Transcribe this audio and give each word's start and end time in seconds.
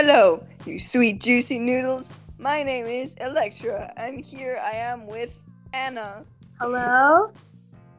Hello, 0.00 0.46
you 0.64 0.78
sweet 0.78 1.20
juicy 1.20 1.58
noodles. 1.58 2.16
My 2.38 2.62
name 2.62 2.86
is 2.86 3.14
Electra, 3.14 3.92
and 3.96 4.24
here 4.24 4.62
I 4.64 4.76
am 4.76 5.08
with 5.08 5.36
Anna 5.74 6.24
Hello? 6.60 7.32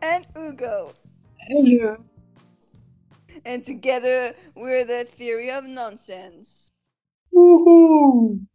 and 0.01 0.25
Ugo. 0.37 0.93
Hello. 1.41 1.97
And 3.43 3.65
together 3.65 4.33
we're 4.55 4.85
the 4.85 5.03
Theory 5.03 5.51
of 5.51 5.65
Nonsense. 5.65 6.71
Woohoo! 7.35 8.45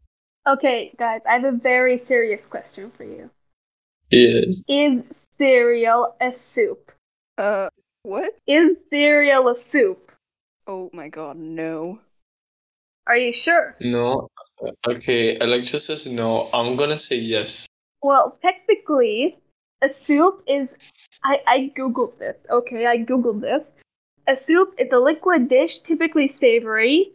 Okay, 0.47 0.95
guys, 0.99 1.21
I 1.29 1.35
have 1.35 1.45
a 1.45 1.53
very 1.53 1.99
serious 1.99 2.47
question 2.47 2.91
for 2.91 3.05
you. 3.05 3.29
Yes. 4.11 4.63
Is 4.69 5.03
cereal 5.37 6.17
a 6.19 6.33
soup? 6.33 6.91
Uh, 7.37 7.69
what? 8.05 8.33
Is 8.47 8.79
cereal 8.89 9.49
a 9.49 9.55
soup? 9.55 10.13
Oh 10.67 10.89
my 10.95 11.11
god, 11.11 11.37
no. 11.37 12.01
Are 13.07 13.17
you 13.17 13.33
sure? 13.33 13.77
No. 13.81 14.29
Okay, 14.87 15.37
Alexa 15.39 15.79
says 15.79 16.07
no. 16.11 16.49
I'm 16.53 16.77
gonna 16.77 16.97
say 16.97 17.17
yes. 17.17 17.67
Well, 18.03 18.39
technically, 18.43 19.39
a 19.83 19.89
soup 19.91 20.43
is. 20.47 20.73
I, 21.23 21.41
I 21.47 21.73
googled 21.77 22.19
this, 22.19 22.37
okay? 22.51 22.87
I 22.87 22.99
googled 22.99 23.41
this. 23.41 23.73
A 24.27 24.37
soup 24.37 24.75
is 24.79 24.89
a 24.93 24.99
liquid 24.99 25.49
dish, 25.49 25.81
typically 25.81 26.29
savory, 26.29 27.13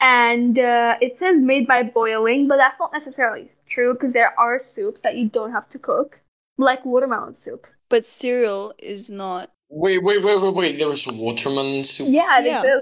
and 0.00 0.58
uh, 0.58 0.96
it 1.00 1.18
says 1.18 1.36
made 1.38 1.66
by 1.66 1.82
boiling, 1.82 2.48
but 2.48 2.56
that's 2.56 2.78
not 2.78 2.92
necessarily 2.92 3.50
true 3.66 3.94
because 3.94 4.12
there 4.12 4.38
are 4.38 4.58
soups 4.58 5.00
that 5.02 5.16
you 5.16 5.28
don't 5.28 5.52
have 5.52 5.68
to 5.70 5.78
cook, 5.78 6.20
like 6.58 6.84
watermelon 6.84 7.34
soup. 7.34 7.66
But 7.88 8.04
cereal 8.04 8.74
is 8.78 9.10
not. 9.10 9.50
Wait, 9.70 10.02
wait, 10.02 10.22
wait, 10.22 10.40
wait, 10.42 10.54
wait. 10.54 10.78
There's 10.78 11.06
watermelon 11.06 11.84
soup. 11.84 12.08
Yeah, 12.10 12.40
Yeah. 12.40 12.80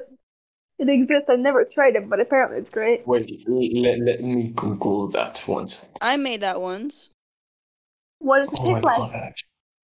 Exists. 0.81 0.91
It 0.91 1.03
exists. 1.03 1.31
I've 1.31 1.39
never 1.41 1.65
tried 1.65 1.97
it, 1.97 2.09
but 2.09 2.21
apparently 2.21 2.59
it's 2.59 2.71
great. 2.71 3.07
Wait, 3.07 3.45
let, 3.49 3.99
let 4.01 4.21
me 4.23 4.53
Google 4.55 5.09
that 5.09 5.45
once. 5.47 5.85
I 6.01 6.17
made 6.17 6.41
that 6.41 6.61
once. 6.61 7.11
What 8.19 8.39
does 8.39 8.49
it 8.49 8.61
Oh 8.61 8.75
taste 8.75 8.85
like? 8.85 8.97
god. 8.97 9.33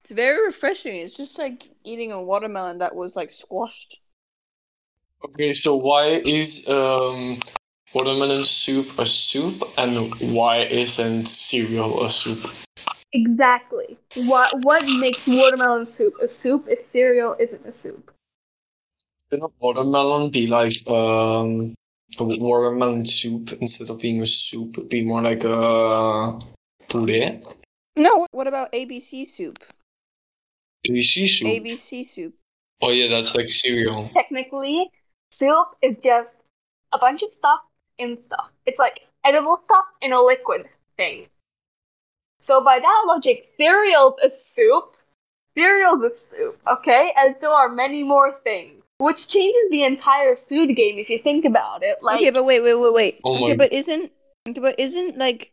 It's 0.03 0.13
very 0.13 0.45
refreshing. 0.47 0.97
It's 0.97 1.17
just 1.17 1.39
like 1.39 1.71
eating 1.85 2.13
a 2.13 2.23
watermelon 2.23 2.79
that 2.79 2.95
was 2.95 3.17
like 3.17 3.31
squashed. 3.31 4.01
Okay, 5.25 5.53
so 5.53 5.75
why 5.75 6.23
is 6.25 6.69
um 6.69 7.41
watermelon 7.95 8.45
soup 8.45 8.99
a 8.99 9.07
soup 9.07 9.63
and 9.79 10.15
why 10.33 10.59
isn't 10.59 11.27
cereal 11.27 12.05
a 12.05 12.11
soup? 12.11 12.47
Exactly. 13.13 13.99
What 14.15 14.63
what 14.63 14.85
makes 15.01 15.27
watermelon 15.27 15.85
soup 15.85 16.15
a 16.21 16.29
soup 16.29 16.69
if 16.69 16.85
cereal 16.85 17.37
isn't 17.41 17.67
a 17.67 17.73
soup? 17.73 18.13
Shouldn't 19.31 19.53
watermelon 19.59 20.31
be 20.31 20.47
like 20.47 20.89
um 20.89 21.75
a 22.19 22.25
watermelon 22.25 23.05
soup 23.05 23.53
instead 23.61 23.91
of 23.91 23.99
being 23.99 24.21
a 24.21 24.27
soup? 24.27 24.89
Be 24.89 25.03
more 25.03 25.21
like 25.21 25.43
a 25.45 26.39
puree? 26.89 27.43
No, 27.97 28.27
what 28.31 28.47
about 28.47 28.73
ABC 28.73 29.27
soup? 29.27 29.59
ABC 30.87 31.29
soup. 31.29 31.49
ABC 31.49 32.05
soup. 32.05 32.35
Oh 32.83 32.91
yeah, 32.91 33.09
that's 33.09 33.35
like 33.35 33.49
cereal. 33.49 34.11
Technically, 34.15 34.91
soup 35.33 35.69
is 35.83 35.97
just 35.99 36.37
a 36.93 36.99
bunch 36.99 37.23
of 37.23 37.33
stuff 37.33 37.61
in 37.99 38.23
stuff. 38.23 38.51
It's 38.67 38.79
like 38.79 39.01
edible 39.25 39.59
stuff 39.65 39.87
in 40.03 40.13
a 40.13 40.23
liquid 40.23 40.69
thing. 40.97 41.27
So 42.41 42.63
by 42.63 42.79
that 42.79 43.05
logic, 43.09 43.53
cereal's 43.57 44.15
a 44.23 44.31
soup. 44.31 44.97
Cereal's 45.57 46.05
a 46.05 46.15
soup, 46.15 46.61
okay? 46.71 47.13
And 47.17 47.35
so 47.41 47.51
are 47.51 47.69
many 47.69 48.05
more 48.05 48.39
things. 48.45 48.85
Which 48.99 49.29
changes 49.29 49.63
the 49.71 49.85
entire 49.85 50.37
food 50.37 50.75
game 50.75 50.99
if 50.99 51.11
you 51.11 51.19
think 51.23 51.45
about 51.45 51.83
it. 51.83 51.99
Like 52.03 52.17
okay, 52.17 52.31
but 52.31 52.45
wait, 52.45 52.63
wait, 52.63 52.75
wait, 52.75 52.95
wait. 52.95 53.21
Oh 53.25 53.35
okay, 53.37 53.49
my- 53.49 53.57
but 53.57 53.73
isn't 53.73 54.13
but 54.61 54.79
isn't 54.79 55.19
like 55.19 55.53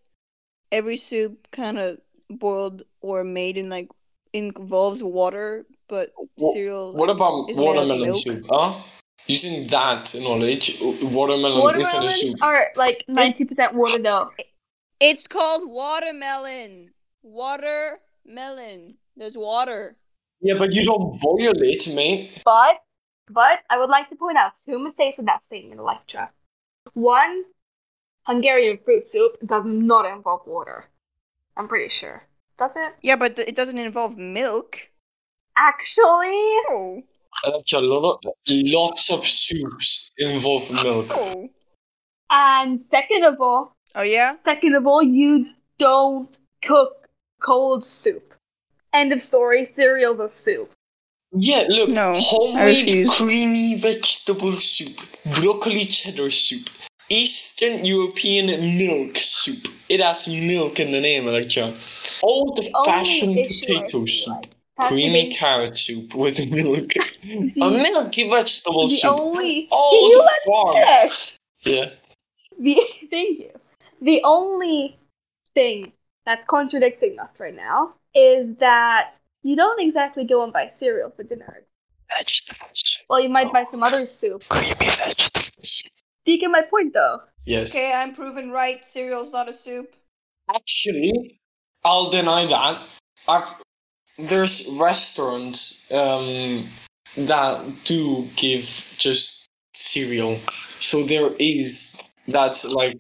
every 0.72 0.98
soup 0.98 1.48
kind 1.52 1.78
of 1.78 2.00
boiled 2.30 2.84
or 3.02 3.24
made 3.24 3.58
in 3.58 3.70
like 3.70 3.90
involves 4.32 5.04
water, 5.04 5.66
but 5.90 6.14
Wha- 6.38 6.54
cereal. 6.54 6.94
What 6.94 7.10
like, 7.10 7.18
about 7.18 7.50
is 7.50 7.58
made 7.58 7.68
out 7.68 7.78
of 7.78 7.88
watermelon 7.90 8.16
soup? 8.16 8.46
Huh? 8.50 8.82
Using 9.28 9.68
that 9.68 10.14
knowledge, 10.20 10.80
watermelon, 10.82 11.76
isn't 11.80 12.00
a 12.00 12.02
watermelons 12.02 12.20
soup. 12.20 12.44
are 12.44 12.72
like 12.76 13.04
ninety 13.08 13.46
percent 13.46 13.74
water 13.74 14.02
though. 14.02 14.32
It's 15.00 15.28
called 15.28 15.70
watermelon. 15.70 16.92
Watermelon. 17.24 18.96
There's 19.18 19.38
water. 19.38 19.98
Yeah, 20.42 20.56
but 20.58 20.74
you 20.74 20.84
don't 20.86 21.20
boil 21.20 21.54
it, 21.56 21.94
mate. 21.94 22.42
But, 22.44 22.80
but 23.34 23.60
I 23.70 23.78
would 23.80 23.90
like 23.90 24.10
to 24.10 24.16
point 24.16 24.38
out 24.38 24.54
two 24.66 24.80
mistakes 24.80 25.18
with 25.18 25.26
that 25.26 25.44
statement, 25.46 25.80
Electra. 25.80 26.30
One, 26.94 27.44
Hungarian 28.24 28.78
fruit 28.86 29.08
soup 29.08 29.38
does 29.46 29.64
not 29.66 30.06
involve 30.06 30.42
water. 30.48 30.86
I'm 31.58 31.68
pretty 31.68 31.90
sure. 31.90 32.24
Does 32.58 32.72
it? 32.76 32.94
Yeah, 33.02 33.16
but 33.16 33.36
th- 33.36 33.48
it 33.48 33.56
doesn't 33.56 33.78
involve 33.78 34.18
milk. 34.18 34.90
Actually, 35.58 36.34
Oh. 36.70 37.04
Actually, 37.58 37.88
a 37.88 38.78
lots 38.78 39.12
of 39.12 39.26
soups 39.26 40.12
involve 40.18 40.72
milk. 40.84 41.08
Oh. 41.12 41.50
and 42.30 42.84
second 42.92 43.24
of 43.24 43.42
all, 43.42 43.76
Oh 43.96 44.02
yeah. 44.04 44.36
second 44.46 44.76
of 44.76 44.88
all, 44.88 45.04
you 45.04 45.48
don't 45.80 46.38
cook 46.64 47.08
cold 47.42 47.84
soup. 47.84 48.34
End 48.94 49.12
of 49.12 49.22
story. 49.22 49.72
Cereal's 49.76 50.20
a 50.20 50.30
soup. 50.30 50.72
Yeah, 51.36 51.66
look, 51.70 51.90
No, 51.90 52.14
homemade 52.18 53.10
creamy 53.10 53.76
vegetable 53.80 54.54
soup, 54.54 54.96
broccoli 55.42 55.86
cheddar 55.86 56.30
soup, 56.30 56.70
Eastern 57.10 57.84
European 57.86 58.48
milk 58.78 59.18
soup. 59.18 59.68
It 59.90 60.00
has 60.00 60.28
milk 60.28 60.80
in 60.80 60.92
the 60.92 61.02
name, 61.02 61.28
Electra. 61.28 61.74
Old 62.22 62.60
fashioned 62.86 63.30
Only 63.30 63.42
issue 63.42 63.74
I 63.74 63.82
potato 63.82 64.06
soup, 64.06 64.36
like, 64.36 64.50
creamy 64.90 65.24
packaging- 65.24 65.32
carrot 65.40 65.78
soup 65.78 66.16
with 66.16 66.48
milk, 66.52 66.94
a 67.24 67.70
milky 67.72 68.30
vegetable 68.30 68.88
the 68.88 68.96
soup. 68.96 69.12
only. 69.12 69.68
Old 69.72 70.14
Can 70.14 70.26
me 70.26 70.32
farm. 70.46 71.12
Yeah. 71.66 71.90
The 72.60 72.80
thank 73.10 73.40
you. 73.40 73.52
The 74.02 74.22
only 74.24 74.98
thing 75.54 75.94
that's 76.26 76.44
contradicting 76.48 77.20
us 77.20 77.40
right 77.40 77.56
now 77.56 77.94
is 78.14 78.56
that 78.60 79.14
you 79.44 79.56
don't 79.56 79.80
exactly 79.80 80.24
go 80.24 80.44
and 80.44 80.52
buy 80.52 80.72
cereal 80.80 81.10
for 81.10 81.24
dinner. 81.24 81.64
Vegetables. 82.18 83.04
Well, 83.10 83.20
you 83.20 83.30
might 83.30 83.52
buy 83.52 83.64
some 83.64 83.84
other 83.84 84.06
soup. 84.06 84.44
Creamy 84.50 84.74
vegetables. 84.80 85.84
Do 86.26 86.32
you 86.32 86.40
get 86.40 86.52
my 86.52 86.62
point, 86.62 86.94
though? 86.94 87.20
Yes. 87.46 87.76
Okay, 87.76 87.94
I'm 87.94 88.14
proven 88.14 88.52
right. 88.52 88.84
Cereal's 88.84 89.34
not 89.34 89.50
a 89.50 89.54
soup. 89.54 89.96
Actually, 90.54 91.40
I'll 91.84 92.10
deny 92.10 92.46
that. 92.46 92.82
I've 93.28 93.56
there's 94.18 94.68
restaurants 94.80 95.92
um 95.92 96.68
that 97.18 97.66
do 97.84 98.28
give 98.36 98.66
just 98.98 99.48
cereal. 99.74 100.40
So 100.80 101.04
there 101.04 101.32
is 101.40 102.02
that's 102.28 102.66
like 102.66 103.00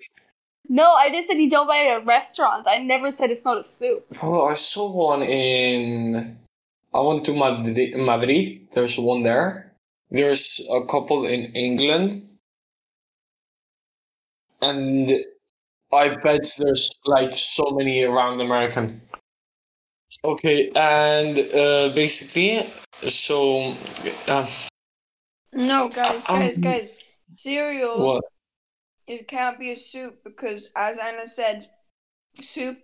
No, 0.69 0.93
I 0.93 1.09
just 1.11 1.27
said 1.27 1.37
you 1.37 1.49
don't 1.49 1.67
buy 1.67 1.77
it 1.77 1.89
at 2.01 2.05
restaurants. 2.05 2.67
I 2.67 2.79
never 2.79 3.11
said 3.11 3.29
it's 3.31 3.43
not 3.43 3.57
a 3.59 3.63
soup. 3.63 4.05
oh 4.21 4.45
I 4.45 4.53
saw 4.53 4.91
one 5.09 5.21
in 5.21 6.37
I 6.93 6.99
went 7.01 7.25
to 7.25 7.33
Madrid 7.33 7.95
Madrid. 7.97 8.67
There's 8.71 8.97
one 8.97 9.23
there. 9.23 9.73
There's 10.11 10.67
a 10.71 10.85
couple 10.85 11.25
in 11.25 11.51
England. 11.53 12.21
And 14.61 15.11
I 15.91 16.09
bet 16.09 16.41
there's 16.59 16.91
like 17.05 17.33
so 17.33 17.63
many 17.71 18.03
around 18.03 18.39
American. 18.39 19.01
Okay, 20.23 20.71
and 20.75 21.37
uh, 21.37 21.89
basically, 21.93 22.71
so 23.09 23.75
uh, 24.29 24.47
No, 25.51 25.89
guys, 25.89 26.29
Um, 26.29 26.39
guys, 26.39 26.57
guys. 26.59 26.95
Cereal. 27.33 28.05
what? 28.05 28.23
It 29.07 29.27
can't 29.27 29.59
be 29.59 29.71
a 29.71 29.75
soup 29.75 30.23
because, 30.23 30.71
as 30.75 30.97
Anna 30.97 31.27
said, 31.27 31.69
soup 32.41 32.77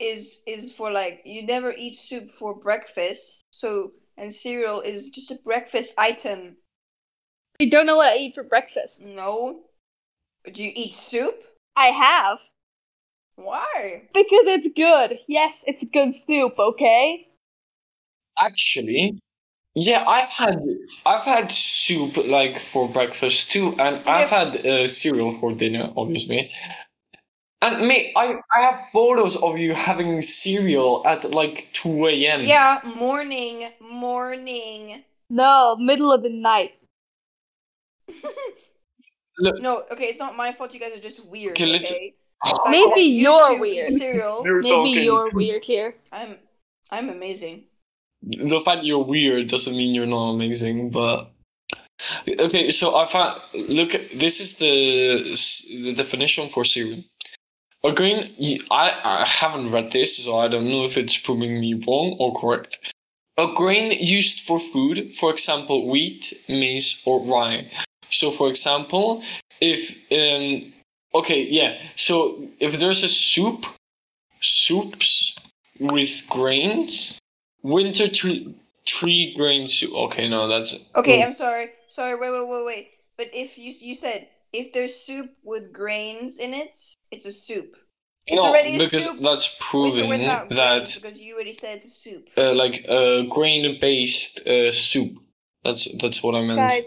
is 0.00 0.42
is 0.46 0.74
for 0.74 0.90
like 0.90 1.22
you 1.24 1.44
never 1.44 1.72
eat 1.76 1.94
soup 1.94 2.30
for 2.30 2.58
breakfast. 2.58 3.42
So 3.52 3.92
and 4.16 4.32
cereal 4.32 4.80
is 4.80 5.10
just 5.10 5.30
a 5.30 5.36
breakfast 5.44 5.94
item. 5.98 6.56
You 7.58 7.70
don't 7.70 7.86
know 7.86 7.96
what 7.96 8.08
I 8.08 8.16
eat 8.16 8.34
for 8.34 8.42
breakfast. 8.42 9.00
No, 9.00 9.62
do 10.52 10.62
you 10.62 10.72
eat 10.74 10.94
soup? 10.94 11.42
I 11.76 11.86
have. 11.86 12.38
Why? 13.36 14.08
Because 14.12 14.46
it's 14.46 14.68
good. 14.76 15.18
Yes, 15.28 15.62
it's 15.66 15.84
good 15.92 16.14
soup, 16.14 16.58
okay? 16.58 17.26
Actually, 18.38 19.18
yeah, 19.74 20.04
I've 20.06 20.28
had 20.28 20.62
I've 21.06 21.24
had 21.24 21.50
soup 21.50 22.16
like 22.16 22.58
for 22.58 22.88
breakfast 22.88 23.50
too, 23.50 23.74
and 23.78 24.06
I've 24.08 24.30
had 24.30 24.64
uh, 24.66 24.86
cereal 24.86 25.32
for 25.38 25.52
dinner, 25.52 25.92
obviously. 25.96 26.50
And 27.62 27.86
mate, 27.88 28.12
I 28.16 28.36
I 28.54 28.60
have 28.60 28.88
photos 28.92 29.36
of 29.42 29.58
you 29.58 29.72
having 29.74 30.20
cereal 30.22 31.02
at 31.06 31.30
like 31.30 31.68
two 31.72 32.06
a.m. 32.06 32.42
Yeah, 32.42 32.80
morning, 32.96 33.70
morning. 33.80 35.02
No, 35.30 35.76
middle 35.76 36.12
of 36.12 36.22
the 36.22 36.28
night. 36.30 36.72
look, 39.38 39.60
No, 39.60 39.84
okay, 39.90 40.04
it's 40.04 40.18
not 40.18 40.36
my 40.36 40.52
fault. 40.52 40.74
You 40.74 40.80
guys 40.80 40.92
are 40.96 41.00
just 41.00 41.26
weird. 41.26 41.52
Okay, 41.60 41.76
Okay. 41.76 42.14
The 42.44 42.60
Maybe 42.70 42.90
that 42.90 43.00
you 43.00 43.22
you're 43.22 43.54
two 43.54 43.60
weird. 43.60 43.86
Cereal. 43.86 44.42
you're 44.44 44.60
Maybe 44.60 44.70
talking. 44.70 45.02
you're 45.02 45.30
weird 45.30 45.64
here. 45.64 45.94
I'm 46.12 46.36
I'm 46.90 47.08
amazing. 47.08 47.64
The 48.26 48.60
fact 48.60 48.84
you're 48.84 49.04
weird 49.04 49.48
doesn't 49.48 49.76
mean 49.76 49.94
you're 49.94 50.06
not 50.06 50.30
amazing, 50.30 50.90
but 50.90 51.30
okay. 52.28 52.70
So 52.70 52.96
I 52.96 53.06
found 53.06 53.40
look. 53.54 53.92
This 54.14 54.40
is 54.40 54.58
the 54.58 55.84
the 55.84 55.94
definition 55.94 56.48
for 56.48 56.64
cereal. 56.64 57.02
A 57.84 57.92
grain. 57.92 58.34
I 58.70 58.92
I 59.04 59.24
haven't 59.26 59.70
read 59.70 59.92
this, 59.92 60.24
so 60.24 60.38
I 60.38 60.48
don't 60.48 60.68
know 60.68 60.84
if 60.84 60.96
it's 60.96 61.16
proving 61.16 61.60
me 61.60 61.74
wrong 61.86 62.16
or 62.18 62.34
correct. 62.40 62.92
A 63.36 63.52
grain 63.54 63.90
used 64.00 64.40
for 64.40 64.60
food, 64.60 65.10
for 65.16 65.30
example, 65.30 65.88
wheat, 65.88 66.32
maize, 66.48 67.02
or 67.04 67.20
rye. 67.20 67.68
So, 68.08 68.30
for 68.30 68.48
example, 68.48 69.22
if 69.60 69.90
um, 70.12 70.72
okay, 71.14 71.42
yeah. 71.42 71.78
So 71.96 72.48
if 72.60 72.78
there's 72.78 73.02
a 73.02 73.08
soup, 73.08 73.66
soups 74.40 75.34
with 75.80 76.26
grains, 76.28 77.18
winter 77.64 78.08
tree 78.08 78.54
tree 78.84 79.34
grain 79.36 79.66
soup. 79.66 79.92
Okay, 79.92 80.28
no, 80.28 80.46
that's 80.46 80.86
Okay, 80.94 81.20
oh, 81.20 81.26
I'm 81.26 81.32
sorry. 81.32 81.70
Sorry, 81.88 82.14
wait, 82.14 82.30
wait, 82.30 82.48
wait, 82.48 82.64
wait. 82.64 82.90
But 83.16 83.28
if 83.32 83.58
you 83.58 83.72
you 83.80 83.96
said 83.96 84.28
if 84.52 84.72
there's 84.72 84.94
soup 84.94 85.30
with 85.42 85.72
grains 85.72 86.38
in 86.38 86.54
it, 86.54 86.78
it's 87.10 87.26
a 87.26 87.32
soup. 87.32 87.76
It's 88.26 88.42
no, 88.42 88.50
already 88.50 88.76
a 88.76 88.78
because 88.78 89.04
soup 89.06 89.22
that's 89.22 89.48
With 89.48 89.60
proving 89.60 90.04
or 90.06 90.08
without 90.08 90.48
that 90.50 90.74
grains, 90.74 90.96
because 90.96 91.18
you 91.18 91.34
already 91.34 91.52
said 91.52 91.76
it's 91.76 91.86
a 91.86 91.88
soup. 91.88 92.28
uh, 92.38 92.54
like 92.54 92.84
a 92.88 93.26
grain 93.28 93.78
based 93.80 94.46
uh, 94.46 94.70
soup. 94.70 95.18
That's 95.64 95.90
that's 95.98 96.22
what 96.22 96.34
I 96.34 96.42
meant. 96.42 96.60
Guys, 96.60 96.84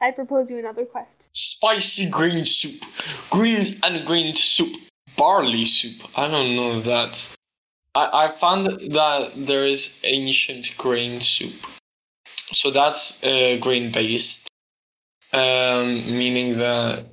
I 0.00 0.10
propose 0.10 0.50
you 0.50 0.58
another 0.58 0.84
quest. 0.84 1.24
Spicy 1.32 2.08
green 2.08 2.44
soup, 2.44 2.82
greens 3.30 3.80
and 3.82 4.06
grain 4.06 4.34
soup, 4.34 4.74
barley 5.16 5.64
soup. 5.64 6.08
I 6.16 6.28
don't 6.28 6.54
know 6.56 6.80
that. 6.80 7.34
I 7.96 8.24
I 8.24 8.28
found 8.28 8.66
that 8.66 9.32
there 9.34 9.64
is 9.64 10.00
ancient 10.04 10.76
grain 10.76 11.20
soup, 11.20 11.54
so 12.52 12.70
that's 12.70 13.24
uh, 13.24 13.56
grain 13.60 13.90
based, 13.90 14.48
um, 15.32 15.88
meaning 16.20 16.58
that 16.58 17.06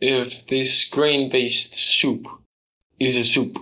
if 0.00 0.46
this 0.46 0.88
grain 0.88 1.28
based 1.28 1.74
soup 1.74 2.26
is 3.00 3.16
a 3.16 3.24
soup, 3.24 3.58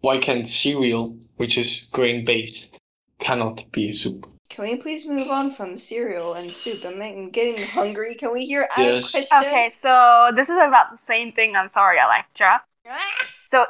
why 0.00 0.18
can't 0.18 0.48
cereal, 0.48 1.16
which 1.36 1.56
is 1.56 1.88
grain 1.92 2.24
based, 2.24 2.76
cannot 3.18 3.64
be 3.72 3.88
a 3.88 3.92
soup? 3.92 4.28
Can 4.50 4.64
we 4.64 4.76
please 4.76 5.08
move 5.08 5.30
on 5.30 5.50
from 5.50 5.78
cereal 5.78 6.34
and 6.34 6.50
soup? 6.50 6.84
I'm 6.84 7.30
getting 7.30 7.60
hungry. 7.68 8.14
Can 8.14 8.32
we 8.32 8.44
hear 8.44 8.68
Anna's 8.76 8.96
Yes. 8.96 9.10
question? 9.10 9.38
Okay, 9.48 9.72
so 9.82 10.30
this 10.36 10.48
is 10.48 10.58
about 10.68 10.92
the 10.92 10.98
same 11.08 11.32
thing. 11.32 11.56
I'm 11.56 11.70
sorry, 11.72 11.98
Electra. 11.98 12.62
Ah! 12.86 13.00
So 13.46 13.66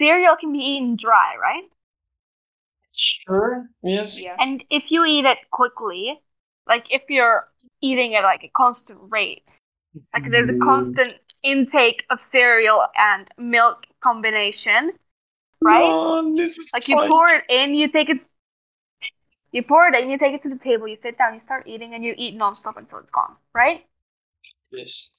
cereal 0.00 0.36
can 0.36 0.52
be 0.52 0.58
eaten 0.58 0.96
dry, 0.96 1.36
right? 1.40 1.64
Sure. 2.92 3.68
Yes. 3.82 4.24
Yeah. 4.24 4.38
And 4.38 4.64
if 4.70 4.90
you 4.90 5.04
eat 5.04 5.24
it 5.24 5.38
quickly, 5.50 6.20
like 6.66 6.86
if 6.92 7.02
you're 7.08 7.48
eating 7.80 8.14
at 8.14 8.22
like 8.24 8.44
a 8.44 8.48
constant 8.48 8.98
rate, 9.10 9.44
like 10.12 10.30
there's 10.30 10.48
a 10.48 10.54
constant 10.54 11.14
intake 11.42 12.04
of 12.10 12.18
cereal 12.32 12.86
and 12.96 13.28
milk 13.38 13.86
combination, 14.02 14.92
right? 15.64 15.96
Oh, 16.04 16.34
this 16.36 16.58
is 16.58 16.72
Like 16.72 16.88
you 16.88 16.98
fun. 16.98 17.06
pour 17.06 17.28
it 17.28 17.44
in, 17.48 17.74
you 17.74 17.88
take 17.90 18.08
it, 18.10 18.20
you 19.52 19.62
pour 19.62 19.86
it 19.86 19.94
in, 19.94 20.10
you 20.10 20.18
take 20.18 20.34
it 20.34 20.42
to 20.42 20.48
the 20.50 20.58
table, 20.58 20.86
you 20.88 20.96
sit 21.02 21.16
down, 21.16 21.34
you 21.34 21.40
start 21.40 21.66
eating, 21.66 21.94
and 21.94 22.04
you 22.04 22.14
eat 22.16 22.36
nonstop 22.36 22.76
until 22.76 22.98
it's 22.98 23.10
gone, 23.10 23.36
right? 23.54 23.86
Yes. 24.70 25.10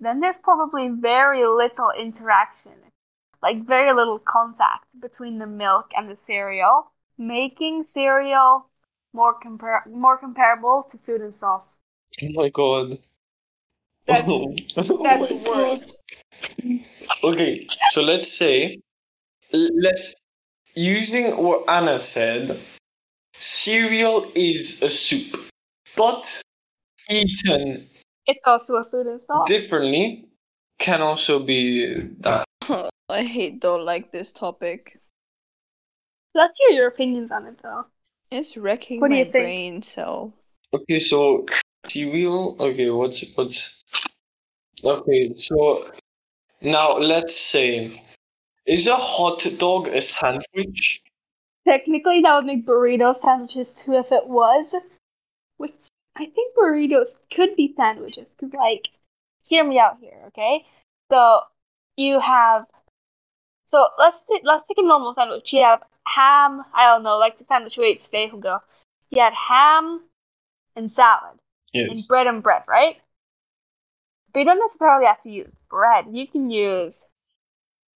Then 0.00 0.20
there's 0.20 0.38
probably 0.38 0.88
very 0.88 1.44
little 1.46 1.90
interaction, 1.90 2.90
like 3.46 3.64
very 3.64 3.92
little 4.00 4.18
contact 4.18 4.86
between 5.00 5.38
the 5.38 5.46
milk 5.46 5.86
and 5.96 6.10
the 6.10 6.16
cereal, 6.16 6.90
making 7.16 7.84
cereal 7.84 8.66
more 9.12 9.34
compar- 9.44 9.86
more 10.04 10.18
comparable 10.18 10.78
to 10.90 10.98
food 11.04 11.20
and 11.20 11.32
sauce. 11.42 11.68
Oh 12.22 12.28
my 12.40 12.48
god. 12.48 12.98
That's- 14.06 14.26
Oh. 14.28 14.54
Oh 14.76 15.02
That's 15.06 15.28
God. 15.30 15.48
worse. 15.48 16.02
Okay, 17.22 17.52
so 17.94 18.02
let's 18.02 18.30
say, 18.42 18.80
let's 19.52 20.06
using 20.74 21.24
what 21.44 21.60
Anna 21.68 21.98
said, 21.98 22.58
cereal 23.38 24.26
is 24.34 24.82
a 24.82 24.88
soup, 24.88 25.30
but 25.96 26.22
eaten 27.10 27.86
It's 28.26 28.42
also 28.44 28.74
a 28.82 28.84
food 28.90 29.06
and 29.06 29.20
sauce. 29.20 29.46
differently 29.46 30.26
can 30.78 31.00
also 31.00 31.38
be 31.38 31.56
that. 32.26 32.44
I 33.08 33.22
hate 33.22 33.60
don't 33.60 33.84
like 33.84 34.10
this 34.10 34.32
topic. 34.32 35.00
Let's 36.34 36.58
hear 36.58 36.70
your 36.70 36.88
opinions 36.88 37.30
on 37.30 37.46
it, 37.46 37.58
though. 37.62 37.86
It's 38.32 38.56
wrecking 38.56 39.00
What 39.00 39.08
do 39.08 39.14
my 39.14 39.20
you 39.20 39.24
think? 39.24 39.44
brain 39.44 39.82
cell. 39.82 40.34
Okay, 40.74 40.98
so 40.98 41.46
cereal. 41.88 42.56
Okay, 42.60 42.90
what's 42.90 43.34
what's? 43.36 43.84
Okay, 44.84 45.32
so 45.36 45.90
now 46.60 46.98
let's 46.98 47.34
say, 47.36 48.02
is 48.66 48.88
a 48.88 48.96
hot 48.96 49.46
dog 49.58 49.88
a 49.88 50.00
sandwich? 50.00 51.02
Technically, 51.66 52.20
that 52.22 52.34
would 52.34 52.44
make 52.44 52.66
burrito 52.66 53.14
sandwiches 53.14 53.72
too 53.72 53.94
if 53.94 54.10
it 54.12 54.26
was, 54.26 54.66
which 55.56 55.88
I 56.16 56.26
think 56.26 56.56
burritos 56.56 57.18
could 57.32 57.56
be 57.56 57.72
sandwiches. 57.76 58.34
Cause 58.38 58.52
like, 58.52 58.88
hear 59.44 59.64
me 59.64 59.78
out 59.78 59.98
here, 60.00 60.24
okay? 60.28 60.64
So 61.10 61.40
you 61.96 62.20
have, 62.20 62.66
so 63.68 63.88
let's 63.98 64.24
take 64.24 64.42
let's 64.44 64.66
take 64.68 64.78
a 64.78 64.86
normal 64.86 65.14
sandwich. 65.14 65.52
You 65.52 65.62
have 65.62 65.82
ham. 66.06 66.64
I 66.74 66.86
don't 66.86 67.02
know, 67.02 67.18
like 67.18 67.38
the 67.38 67.44
sandwich 67.44 67.76
we 67.76 67.86
ate 67.86 68.00
today, 68.00 68.28
Hugo. 68.28 68.60
You 69.10 69.22
had 69.22 69.34
ham 69.34 70.02
and 70.74 70.90
salad 70.90 71.38
and 71.74 72.06
bread 72.06 72.26
and 72.26 72.42
bread, 72.42 72.62
right? 72.68 72.96
But 74.32 74.40
you 74.40 74.44
don't 74.46 74.58
necessarily 74.58 75.06
have 75.06 75.22
to 75.22 75.30
use 75.30 75.50
bread. 75.70 76.06
You 76.10 76.26
can 76.26 76.50
use, 76.50 77.04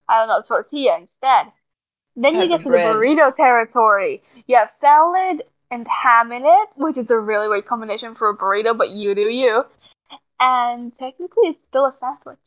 I 0.07 0.19
don't 0.19 0.27
know, 0.27 0.41
tortilla 0.41 0.99
instead. 0.99 1.51
Then 2.15 2.35
you 2.35 2.47
get 2.47 2.61
to 2.61 2.67
bread. 2.67 2.95
the 2.95 2.99
burrito 2.99 3.35
territory. 3.35 4.23
You 4.47 4.57
have 4.57 4.71
salad 4.79 5.43
and 5.69 5.87
ham 5.87 6.31
in 6.31 6.43
it, 6.45 6.69
which 6.75 6.97
is 6.97 7.11
a 7.11 7.19
really 7.19 7.47
weird 7.47 7.65
combination 7.65 8.15
for 8.15 8.29
a 8.29 8.37
burrito, 8.37 8.77
but 8.77 8.89
you 8.89 9.15
do 9.15 9.21
you. 9.21 9.65
And 10.39 10.97
technically, 10.97 11.49
it's 11.49 11.59
still 11.67 11.85
a 11.85 11.93
sandwich. 11.99 12.39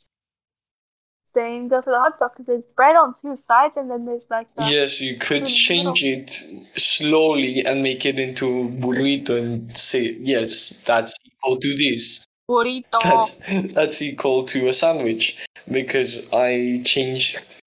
Same 1.33 1.69
goes 1.69 1.85
for 1.85 1.93
the 1.93 1.99
hot 1.99 2.19
dog 2.19 2.33
because 2.33 2.47
there's 2.47 2.67
bread 2.67 2.97
on 2.97 3.15
two 3.15 3.37
sides, 3.37 3.77
and 3.77 3.89
then 3.89 4.05
there's 4.05 4.29
like 4.31 4.49
the 4.57 4.65
Yes, 4.65 5.01
you 5.01 5.17
could 5.17 5.39
in 5.39 5.43
the 5.45 5.51
change 5.51 6.03
it 6.03 6.31
slowly 6.77 7.65
and 7.65 7.83
make 7.83 8.05
it 8.05 8.19
into 8.19 8.69
burrito 8.81 9.39
and 9.39 9.77
say, 9.77 10.17
yes, 10.21 10.83
that's 10.87 11.15
equal 11.25 11.59
to 11.61 11.77
this. 11.77 12.25
burrito. 12.49 13.01
That's, 13.03 13.75
that's 13.75 14.03
equal 14.03 14.45
to 14.47 14.69
a 14.69 14.73
sandwich. 14.73 15.47
Because 15.71 16.29
I 16.33 16.83
changed 16.85 17.61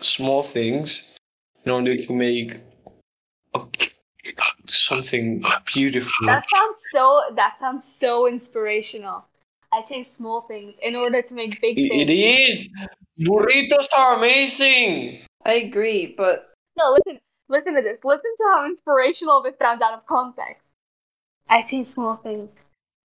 small 0.00 0.42
things 0.42 1.16
in 1.64 1.70
order 1.70 1.96
to 1.96 2.12
make 2.12 2.56
something 4.66 5.42
beautiful. 5.66 6.26
That 6.26 6.44
sounds 6.50 6.80
so. 6.90 7.20
That 7.36 7.56
sounds 7.60 7.84
so 7.84 8.26
inspirational. 8.26 9.27
I 9.78 9.82
take 9.82 10.06
small 10.06 10.40
things 10.40 10.74
in 10.82 10.96
order 10.96 11.22
to 11.22 11.34
make 11.34 11.60
big 11.60 11.76
things. 11.76 11.88
it 11.92 12.10
is! 12.10 12.68
Burritos 13.20 13.86
are 13.96 14.16
amazing! 14.16 15.20
I 15.44 15.52
agree, 15.52 16.14
but 16.16 16.52
No, 16.76 16.96
listen, 16.96 17.20
listen 17.48 17.74
to 17.76 17.82
this. 17.82 17.98
Listen 18.02 18.32
to 18.38 18.44
how 18.52 18.66
inspirational 18.66 19.40
this 19.40 19.54
sounds 19.56 19.80
out 19.80 19.94
of 19.94 20.04
context. 20.06 20.64
I 21.48 21.62
take 21.62 21.86
small 21.86 22.16
things, 22.16 22.56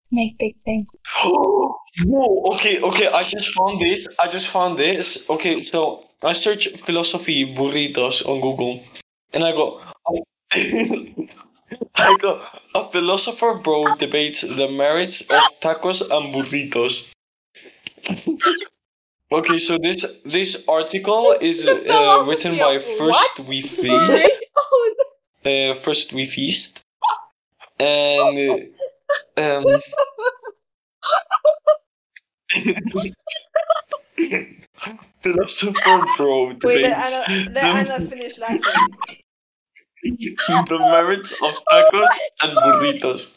make 0.10 0.40
big 0.40 0.56
things. 0.66 0.88
Whoa, 1.24 2.54
okay, 2.54 2.82
okay, 2.82 3.08
I 3.08 3.22
just 3.22 3.54
found 3.54 3.80
this. 3.80 4.08
I 4.20 4.28
just 4.28 4.48
found 4.48 4.80
this. 4.80 5.30
Okay, 5.30 5.62
so 5.64 6.06
I 6.24 6.34
search 6.34 6.70
philosophy 6.70 7.56
burritos 7.56 8.28
on 8.28 8.42
Google 8.42 8.82
and 9.32 9.44
I 9.44 9.52
go, 9.52 9.80
oh, 10.08 10.24
I 11.96 12.18
go, 12.18 12.42
a 12.76 12.90
philosopher 12.90 13.56
bro 13.56 13.96
debates 13.96 14.42
the 14.42 14.70
merits 14.70 15.22
of 15.30 15.42
tacos 15.62 16.02
and 16.02 16.34
burritos. 16.34 17.14
okay, 19.32 19.58
so 19.58 19.78
this 19.78 20.22
this 20.24 20.68
article 20.68 21.36
is 21.40 21.68
uh, 21.68 22.24
written 22.28 22.58
by 22.58 22.80
First? 22.80 23.40
We 23.48 23.62
Feast. 23.62 24.32
Uh, 25.46 25.76
First 25.76 26.14
We 26.14 26.26
Feast. 26.26 26.80
And 27.80 28.70
uh, 29.38 29.42
um, 29.42 29.66
philosopher 35.22 36.06
bro 36.18 36.48
wait, 36.48 36.60
debates 36.60 36.84
let 36.84 36.94
Anna 36.94 37.50
let 37.52 37.64
Anna 37.64 38.00
the, 38.00 38.10
finish 38.10 38.38
laughing. 38.38 39.18
the 40.68 40.80
merits 40.80 41.32
of 41.44 41.54
tacos 41.72 42.08
and 42.42 42.58
burritos. 42.58 43.36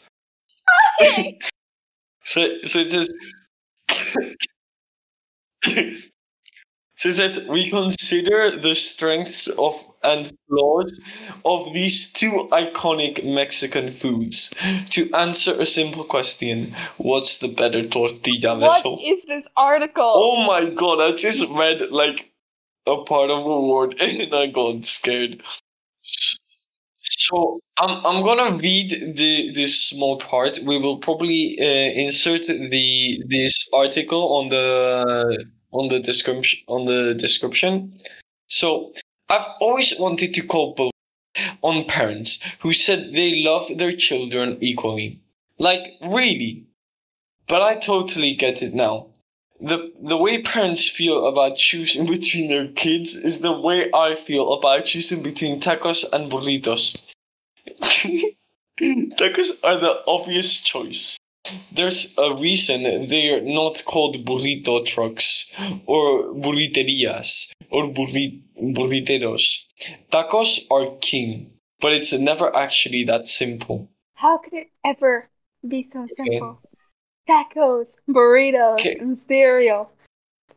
so, 2.23 2.47
so 2.65 2.79
it 2.79 2.91
says 2.91 3.09
So 6.97 7.09
it 7.09 7.13
says 7.13 7.47
we 7.47 7.69
consider 7.69 8.59
the 8.59 8.73
strengths 8.73 9.47
of 9.47 9.75
and 10.03 10.35
flaws 10.47 10.99
of 11.43 11.73
these 11.73 12.11
two 12.13 12.47
iconic 12.51 13.23
Mexican 13.25 13.97
foods 13.97 14.53
to 14.91 15.11
answer 15.13 15.59
a 15.59 15.65
simple 15.65 16.03
question: 16.03 16.75
What's 16.97 17.37
the 17.37 17.49
better 17.49 17.87
tortilla 17.87 18.57
vessel? 18.57 18.99
is 19.03 19.23
this 19.25 19.43
article? 19.55 20.11
Oh 20.15 20.47
my 20.47 20.69
god! 20.69 20.99
I 20.99 21.11
just 21.15 21.47
read 21.49 21.81
like 21.91 22.31
a 22.87 23.03
part 23.03 23.29
of 23.29 23.45
a 23.45 23.61
word 23.61 24.01
and 24.01 24.33
I 24.33 24.47
got 24.47 24.85
scared. 24.85 25.43
So 27.29 27.59
I'm 27.77 28.05
I'm 28.05 28.23
gonna 28.23 28.57
read 28.57 29.17
the 29.17 29.51
this 29.51 29.89
small 29.89 30.17
part. 30.17 30.59
We 30.63 30.77
will 30.77 30.97
probably 30.99 31.57
uh, 31.59 31.91
insert 32.05 32.45
the 32.47 33.21
this 33.27 33.69
article 33.73 34.23
on 34.37 34.47
the 34.47 35.45
on 35.71 35.89
the 35.89 35.99
description 35.99 36.61
on 36.67 36.85
the 36.85 37.13
description. 37.15 37.99
So 38.47 38.93
I've 39.27 39.45
always 39.59 39.99
wanted 39.99 40.35
to 40.35 40.41
call 40.41 40.73
both 40.75 40.93
on 41.61 41.83
parents 41.83 42.41
who 42.61 42.71
said 42.71 43.11
they 43.11 43.35
love 43.43 43.65
their 43.77 43.95
children 43.95 44.57
equally. 44.61 45.19
Like 45.59 45.97
really. 46.01 46.63
But 47.49 47.61
I 47.61 47.75
totally 47.75 48.35
get 48.35 48.63
it 48.63 48.73
now. 48.73 49.07
The 49.59 49.91
the 50.01 50.15
way 50.15 50.43
parents 50.43 50.87
feel 50.87 51.27
about 51.27 51.57
choosing 51.57 52.05
between 52.15 52.47
their 52.47 52.69
kids 52.69 53.17
is 53.17 53.41
the 53.41 53.59
way 53.59 53.91
I 53.93 54.15
feel 54.15 54.53
about 54.53 54.85
choosing 54.85 55.21
between 55.21 55.59
tacos 55.59 56.05
and 56.13 56.31
burritos. 56.31 56.95
tacos 58.79 59.51
are 59.63 59.79
the 59.79 60.01
obvious 60.07 60.61
choice. 60.63 61.17
There's 61.71 62.17
a 62.17 62.35
reason 62.35 63.07
they're 63.09 63.41
not 63.41 63.83
called 63.85 64.25
burrito 64.25 64.85
trucks 64.85 65.51
or 65.85 66.33
burriterias 66.33 67.53
or 67.71 67.83
burri- 67.87 68.41
burriteros. 68.61 69.65
Tacos 70.11 70.67
are 70.69 70.97
king, 70.99 71.51
but 71.79 71.93
it's 71.93 72.11
never 72.13 72.53
actually 72.55 73.05
that 73.05 73.29
simple. 73.29 73.89
How 74.15 74.37
could 74.39 74.53
it 74.53 74.71
ever 74.83 75.29
be 75.65 75.83
so 75.83 76.07
simple? 76.07 76.59
Tacos, 77.29 77.95
burritos, 78.09 78.79
Okay. 78.79 78.97
and 78.99 79.17
cereal. 79.17 79.91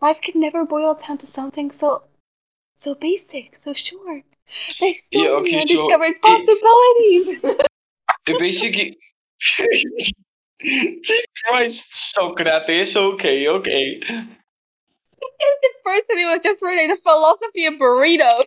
Life 0.00 0.20
could 0.22 0.36
never 0.36 0.64
boil 0.64 0.94
down 0.94 1.18
to 1.18 1.26
something 1.26 1.70
so 1.70 2.04
so 2.78 2.94
basic, 2.94 3.58
so 3.58 3.74
short. 3.74 4.24
There's 4.80 4.96
so 4.96 5.02
Yeah, 5.12 5.40
many 5.40 5.56
okay, 5.56 5.66
so 5.66 5.92
undiscovered 5.92 6.16
it- 6.22 7.40
possibilities. 7.42 7.66
It 8.26 8.38
basically. 8.38 8.98
Jesus 10.62 11.26
Christ, 11.46 12.12
Socrates. 12.14 12.96
Okay, 12.96 13.48
okay. 13.48 14.00
the 14.00 15.70
person 15.84 16.18
who 16.18 16.26
was 16.26 16.40
just 16.42 16.62
reading 16.62 16.88
the 16.88 16.98
philosophy 17.02 17.64
of 17.66 17.74
burritos. 17.74 18.44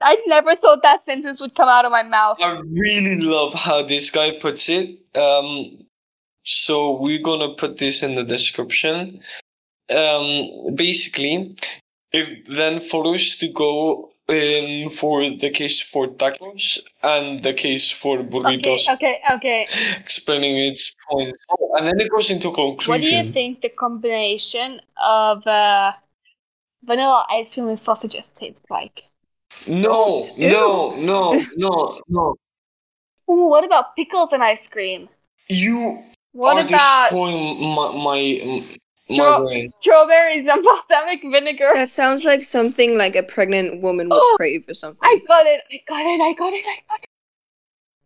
I 0.00 0.16
never 0.26 0.56
thought 0.56 0.82
that 0.82 1.02
sentence 1.02 1.40
would 1.40 1.54
come 1.54 1.68
out 1.68 1.84
of 1.84 1.92
my 1.92 2.02
mouth. 2.02 2.38
I 2.40 2.58
really 2.60 3.16
love 3.20 3.52
how 3.54 3.82
this 3.82 4.10
guy 4.10 4.32
puts 4.38 4.68
it. 4.68 4.98
Um, 5.14 5.84
so 6.44 6.92
we're 6.98 7.22
gonna 7.22 7.54
put 7.54 7.78
this 7.78 8.02
in 8.02 8.14
the 8.14 8.24
description. 8.24 9.20
Um, 9.90 10.74
basically, 10.74 11.56
if 12.12 12.26
then 12.48 12.80
us 12.80 13.36
to 13.38 13.48
go 13.48 14.10
in 14.28 14.88
for 14.90 15.22
the 15.28 15.50
case 15.50 15.80
for 15.80 16.08
tacos 16.08 16.82
and 17.02 17.42
the 17.42 17.52
case 17.52 17.90
for 17.90 18.18
burritos, 18.18 18.88
okay, 18.88 19.20
okay. 19.30 19.68
explaining 20.00 20.56
its 20.56 20.94
points, 21.10 21.38
Oh, 21.50 21.74
and 21.76 21.86
then 21.86 22.00
it 22.00 22.10
goes 22.10 22.30
into 22.30 22.50
conclusion. 22.52 22.90
What 22.90 23.00
do 23.02 23.08
you 23.08 23.32
think 23.32 23.60
the 23.60 23.68
combination 23.68 24.80
of 24.96 25.46
uh, 25.46 25.92
vanilla 26.82 27.26
ice 27.30 27.54
cream 27.54 27.68
and 27.68 27.78
sausages 27.78 28.24
tastes 28.38 28.70
like? 28.70 29.04
No, 29.66 30.20
no, 30.38 30.96
no, 30.96 31.44
no, 31.56 32.00
no. 32.08 32.34
Ooh, 33.30 33.46
what 33.46 33.64
about 33.64 33.96
pickles 33.96 34.32
and 34.32 34.42
ice 34.42 34.68
cream? 34.68 35.08
You 35.48 36.02
What 36.32 36.56
are 36.56 36.66
about 36.66 37.08
destroying 37.08 37.60
my 37.74 37.92
my, 37.92 38.04
my 38.04 38.64
Stro- 39.10 39.44
brain. 39.46 39.70
strawberries 39.80 40.46
and 40.50 40.64
balsamic 40.88 41.20
vinegar? 41.22 41.70
That 41.74 41.90
sounds 41.90 42.24
like 42.24 42.42
something 42.42 42.96
like 42.96 43.14
a 43.16 43.22
pregnant 43.22 43.82
woman 43.82 44.08
would 44.08 44.16
Oh, 44.20 44.34
crave 44.36 44.64
or 44.68 44.74
something. 44.74 44.98
I 45.02 45.20
got 45.28 45.46
it, 45.46 45.60
I 45.70 45.80
got 45.86 46.00
it, 46.00 46.20
I 46.22 46.32
got 46.32 46.52
it, 46.52 46.64
I 46.66 46.76
got 46.88 47.00
it. 47.02 47.08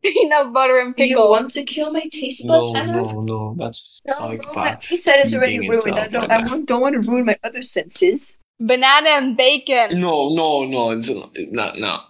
Peanut 0.02 0.52
butter 0.52 0.78
and 0.78 0.95
Do 0.97 1.05
you 1.05 1.19
want 1.19 1.50
to 1.52 1.64
kill 1.64 1.93
my 1.93 2.07
taste 2.12 2.45
No, 2.45 2.61
buds, 2.61 2.75
Anna? 2.75 3.02
no, 3.02 3.21
no, 3.23 3.55
that's 3.59 4.00
No, 4.09 4.14
psychopath. 4.14 4.85
He 4.85 4.97
said 4.97 5.17
it's 5.21 5.35
already 5.35 5.59
ruined. 5.69 5.99
I 5.99 6.07
don't. 6.09 6.31
I 6.31 6.38
now. 6.38 6.47
won't- 6.50 6.67
don't 6.69 6.81
want 6.81 6.95
to 6.95 7.00
ruin 7.11 7.25
my 7.25 7.37
other 7.45 7.62
senses. 7.62 8.38
Banana 8.61 9.11
and 9.11 9.37
bacon. 9.37 10.00
No, 10.00 10.35
no, 10.35 10.64
no, 10.64 10.90
it's 10.90 11.09
not. 11.11 11.31
No, 11.37 12.00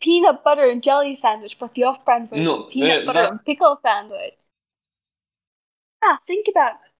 Peanut 0.00 0.42
butter 0.42 0.68
and 0.68 0.82
jelly 0.82 1.14
sandwich, 1.16 1.56
but 1.60 1.74
the 1.74 1.84
off-brand 1.84 2.28
version. 2.30 2.44
No, 2.44 2.64
Peanut 2.64 3.02
uh, 3.02 3.06
butter 3.06 3.20
that- 3.22 3.30
and 3.32 3.44
pickle 3.44 3.78
sandwich. 3.84 4.34
Ah, 6.04 6.18
think 6.26 6.46
about 6.48 6.72
it. 6.72 6.91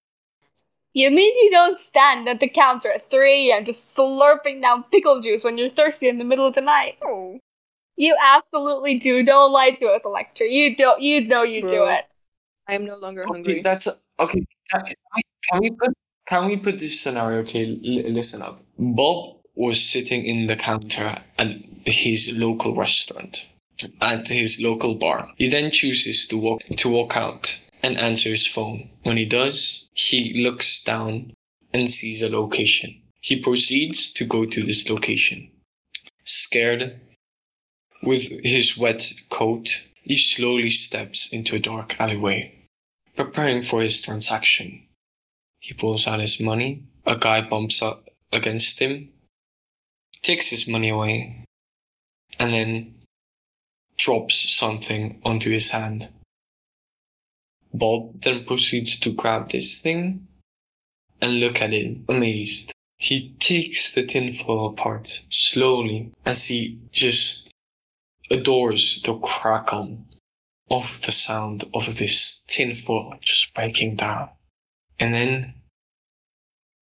You 0.93 1.09
mean 1.09 1.33
you 1.43 1.49
don't 1.51 1.77
stand 1.77 2.29
at 2.29 2.39
the 2.39 2.47
counter 2.47 2.91
at 2.91 3.09
3 3.09 3.51
a.m. 3.51 3.65
just 3.65 3.95
slurping 3.97 4.61
down 4.61 4.83
pickle 4.91 5.21
juice 5.21 5.43
when 5.43 5.57
you're 5.57 5.71
thirsty 5.71 6.07
in 6.07 6.19
the 6.19 6.23
middle 6.23 6.45
of 6.47 6.53
the 6.53 6.61
night? 6.61 6.97
Oh, 7.03 7.39
You 7.97 8.15
absolutely 8.21 8.99
do. 8.99 9.23
Don't 9.23 9.51
lie 9.51 9.71
to 9.71 9.87
us, 9.87 10.01
Electra. 10.05 10.47
You 10.47 10.75
don't. 10.75 11.01
You 11.01 11.27
know 11.27 11.41
you 11.43 11.61
do 11.61 11.83
it. 11.85 12.05
I 12.67 12.73
am 12.75 12.85
no 12.85 12.95
longer 12.97 13.23
okay, 13.23 13.31
hungry. 13.33 13.61
that's 13.61 13.87
okay. 14.19 14.45
Can, 14.71 14.81
can 14.81 14.93
we 15.15 15.23
can 15.49 15.59
we 15.61 15.69
put 15.71 15.93
can 16.27 16.45
we 16.45 16.57
put 16.57 16.79
this 16.79 17.01
scenario? 17.01 17.39
Okay, 17.41 17.65
l- 17.65 18.11
listen 18.13 18.41
up. 18.41 18.61
Bob 18.77 19.37
was 19.55 19.83
sitting 19.83 20.25
in 20.25 20.47
the 20.47 20.55
counter 20.55 21.17
at 21.37 21.47
his 21.85 22.35
local 22.37 22.75
restaurant, 22.75 23.45
at 24.01 24.27
his 24.27 24.61
local 24.61 24.95
bar. 24.95 25.27
He 25.37 25.49
then 25.49 25.71
chooses 25.71 26.27
to 26.27 26.37
walk 26.37 26.63
to 26.63 26.89
walk 26.89 27.17
out 27.17 27.59
and 27.83 27.97
answer 27.97 28.29
his 28.29 28.47
phone. 28.47 28.89
When 29.03 29.17
he 29.17 29.25
does, 29.25 29.89
he 29.93 30.41
looks 30.41 30.81
down 30.81 31.33
and 31.73 31.91
sees 31.91 32.21
a 32.21 32.29
location. 32.29 33.01
He 33.19 33.35
proceeds 33.35 34.11
to 34.13 34.25
go 34.25 34.45
to 34.45 34.63
this 34.63 34.89
location. 34.89 35.51
Scared, 36.23 36.99
with 38.01 38.43
his 38.43 38.77
wet 38.77 39.11
coat, 39.29 39.87
he 40.03 40.17
slowly 40.17 40.69
steps 40.69 41.31
into 41.31 41.55
a 41.55 41.59
dark 41.59 41.99
alleyway, 41.99 42.53
preparing 43.15 43.63
for 43.63 43.81
his 43.81 44.01
transaction. 44.01 44.87
He 45.59 45.73
pulls 45.73 46.07
out 46.07 46.19
his 46.19 46.39
money. 46.39 46.83
A 47.05 47.17
guy 47.17 47.41
bumps 47.41 47.81
up 47.81 48.09
against 48.31 48.79
him, 48.79 49.11
takes 50.21 50.49
his 50.49 50.67
money 50.67 50.89
away, 50.89 51.43
and 52.39 52.53
then 52.53 52.95
drops 53.97 54.51
something 54.51 55.21
onto 55.23 55.51
his 55.51 55.69
hand. 55.69 56.09
Bob 57.73 58.21
then 58.21 58.45
proceeds 58.45 58.99
to 58.99 59.11
grab 59.11 59.49
this 59.49 59.81
thing 59.81 60.27
and 61.21 61.39
look 61.39 61.61
at 61.61 61.73
it, 61.73 61.97
amazed. 62.07 62.71
He 62.97 63.33
takes 63.39 63.93
the 63.93 64.05
tinfoil 64.05 64.67
apart 64.67 65.25
slowly 65.29 66.11
as 66.25 66.45
he 66.45 66.79
just 66.91 67.51
adores 68.29 69.01
the 69.01 69.17
crackle 69.17 69.97
of 70.69 71.01
the 71.05 71.11
sound 71.11 71.65
of 71.73 71.95
this 71.97 72.43
tinfoil 72.47 73.15
just 73.21 73.53
breaking 73.53 73.95
down. 73.95 74.29
And 74.99 75.13
then 75.13 75.53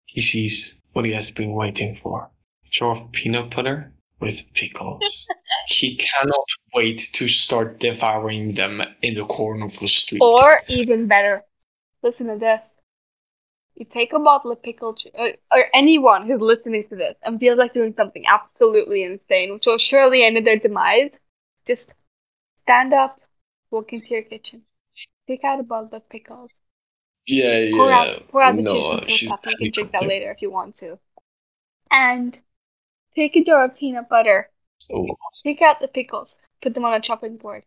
he 0.06 0.20
sees 0.20 0.76
what 0.92 1.04
he 1.04 1.12
has 1.12 1.30
been 1.30 1.52
waiting 1.52 1.98
for 2.02 2.30
jar 2.70 2.96
of 2.96 3.12
peanut 3.12 3.54
butter 3.54 3.91
with 4.22 4.42
pickles. 4.54 5.02
he 5.66 5.96
cannot 5.96 6.48
wait 6.74 7.10
to 7.12 7.28
start 7.28 7.80
devouring 7.80 8.54
them 8.54 8.82
in 9.02 9.14
the 9.14 9.26
corner 9.26 9.66
of 9.66 9.78
the 9.78 9.88
street. 9.88 10.22
Or 10.22 10.62
even 10.68 11.08
better, 11.08 11.42
listen 12.02 12.28
to 12.28 12.36
this. 12.36 12.74
You 13.74 13.86
take 13.86 14.12
a 14.12 14.18
bottle 14.18 14.52
of 14.52 14.62
pickle 14.62 14.92
juice, 14.92 15.12
or, 15.14 15.32
or 15.50 15.64
anyone 15.74 16.26
who's 16.26 16.40
listening 16.40 16.86
to 16.88 16.96
this 16.96 17.16
and 17.22 17.40
feels 17.40 17.58
like 17.58 17.72
doing 17.72 17.94
something 17.96 18.24
absolutely 18.26 19.02
insane, 19.02 19.52
which 19.52 19.66
will 19.66 19.78
surely 19.78 20.24
end 20.24 20.36
in 20.36 20.44
their 20.44 20.58
demise, 20.58 21.10
just 21.66 21.92
stand 22.60 22.92
up, 22.92 23.20
walk 23.70 23.92
into 23.92 24.08
your 24.08 24.22
kitchen, 24.22 24.62
take 25.26 25.42
out 25.42 25.58
a 25.58 25.62
bottle 25.62 25.88
of 25.92 26.08
pickles, 26.08 26.50
yeah, 27.26 27.58
yeah. 27.58 27.76
pour 27.76 27.92
out, 27.92 28.28
pour 28.28 28.42
out 28.42 28.56
the 28.56 28.62
no, 28.62 29.00
juice 29.00 29.22
into 29.22 29.34
a 29.34 29.38
cup. 29.38 29.46
You 29.46 29.56
can 29.56 29.70
drink 29.70 29.92
that 29.92 30.06
later 30.06 30.30
if 30.30 30.42
you 30.42 30.50
want 30.50 30.76
to. 30.78 30.98
And 31.90 32.38
take 33.14 33.36
a 33.36 33.44
jar 33.44 33.64
of 33.64 33.76
peanut 33.76 34.08
butter, 34.08 34.50
Oh, 34.90 35.16
take 35.44 35.62
out 35.62 35.80
the 35.80 35.88
pickles, 35.88 36.38
put 36.60 36.74
them 36.74 36.84
on 36.84 36.94
a 36.94 37.00
chopping 37.00 37.36
board, 37.36 37.62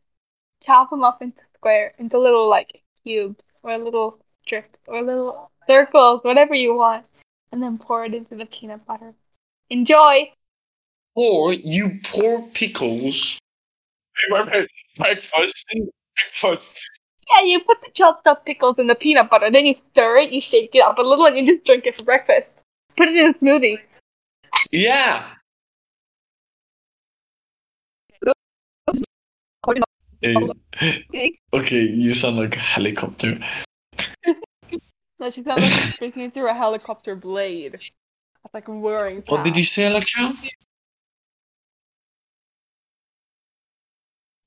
chop 0.66 0.90
them 0.90 1.04
up 1.04 1.22
into 1.22 1.40
square, 1.56 1.94
into 1.98 2.20
little 2.20 2.50
like 2.50 2.82
cubes 3.04 3.44
or 3.64 3.78
little 3.78 4.20
strips 4.44 4.78
or 4.88 5.02
little 5.02 5.52
circles, 5.68 6.22
whatever 6.24 6.54
you 6.54 6.76
want, 6.76 7.06
and 7.52 7.62
then 7.62 7.78
pour 7.78 8.06
it 8.06 8.14
into 8.14 8.36
the 8.36 8.46
peanut 8.46 8.86
butter. 8.86 9.14
Enjoy. 9.70 10.32
Or 11.16 11.54
you 11.54 12.00
pour 12.04 12.48
pickles. 12.50 13.40
Breakfast. 14.30 15.66
Breakfast. 16.16 16.74
Yeah, 17.36 17.46
you 17.46 17.62
put 17.62 17.82
the 17.82 17.92
chopped 17.94 18.28
up 18.28 18.46
pickles 18.46 18.78
in 18.78 18.88
the 18.88 18.96
peanut 18.96 19.30
butter, 19.30 19.50
then 19.50 19.66
you 19.66 19.76
stir 19.92 20.18
it, 20.18 20.32
you 20.32 20.42
shake 20.42 20.76
it 20.76 20.84
up 20.84 20.98
a 20.98 21.02
little, 21.02 21.26
and 21.26 21.38
you 21.38 21.56
just 21.56 21.66
drink 21.66 21.86
it 21.86 21.98
for 21.98 22.04
breakfast. 22.04 22.48
Put 22.96 23.08
it 23.08 23.16
in 23.16 23.32
a 23.32 23.34
smoothie. 23.34 23.80
Yeah. 24.76 25.26
Okay. 29.68 30.52
okay, 31.54 31.82
you 31.82 32.12
sound 32.12 32.38
like 32.38 32.56
a 32.56 32.60
helicopter. 32.60 33.40
No, 35.18 35.30
she 35.30 35.44
sounds 35.44 35.62
like 35.62 35.72
she's 35.72 35.94
speaking 35.94 36.30
through 36.30 36.50
a 36.50 36.54
helicopter 36.54 37.16
blade. 37.16 37.80
That's 38.44 38.54
like 38.54 38.68
whirring. 38.68 39.24
What 39.28 39.46
did 39.46 39.56
you 39.56 39.64
say, 39.64 39.88
Electra? 39.88 40.34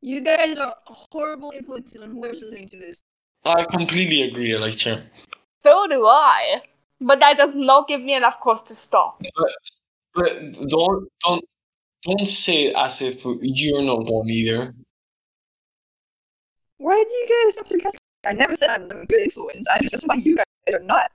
You 0.02 0.20
guys 0.20 0.58
are 0.58 0.76
horrible 0.84 1.54
influences 1.56 2.02
on 2.02 2.10
whoever's 2.10 2.42
listening 2.42 2.68
to 2.68 2.78
this. 2.78 3.02
I 3.46 3.64
completely 3.64 4.28
agree, 4.28 4.52
Electra. 4.52 5.04
So 5.62 5.86
do 5.88 6.04
I. 6.04 6.60
But 7.00 7.20
that 7.20 7.38
does 7.38 7.54
not 7.54 7.88
give 7.88 8.02
me 8.02 8.12
enough 8.12 8.38
cause 8.42 8.60
to 8.64 8.74
stop. 8.74 9.22
But 10.14 10.68
don't 10.68 11.08
don't 11.24 11.44
don't 12.02 12.28
say 12.28 12.66
it 12.66 12.76
as 12.76 13.02
if 13.02 13.24
you're 13.24 13.82
not 13.82 14.04
one 14.06 14.28
either. 14.28 14.74
Why 16.78 17.04
do 17.06 17.12
you 17.12 17.44
guys 17.44 17.58
have 17.58 17.68
to 17.68 17.98
I 18.24 18.32
never 18.32 18.56
said 18.56 18.70
I'm 18.70 18.90
a 18.90 19.06
good 19.06 19.20
influence. 19.20 19.66
I 19.68 19.80
just 19.80 20.06
find 20.06 20.24
you 20.24 20.36
guys 20.36 20.44
are 20.72 20.80
not. 20.80 21.10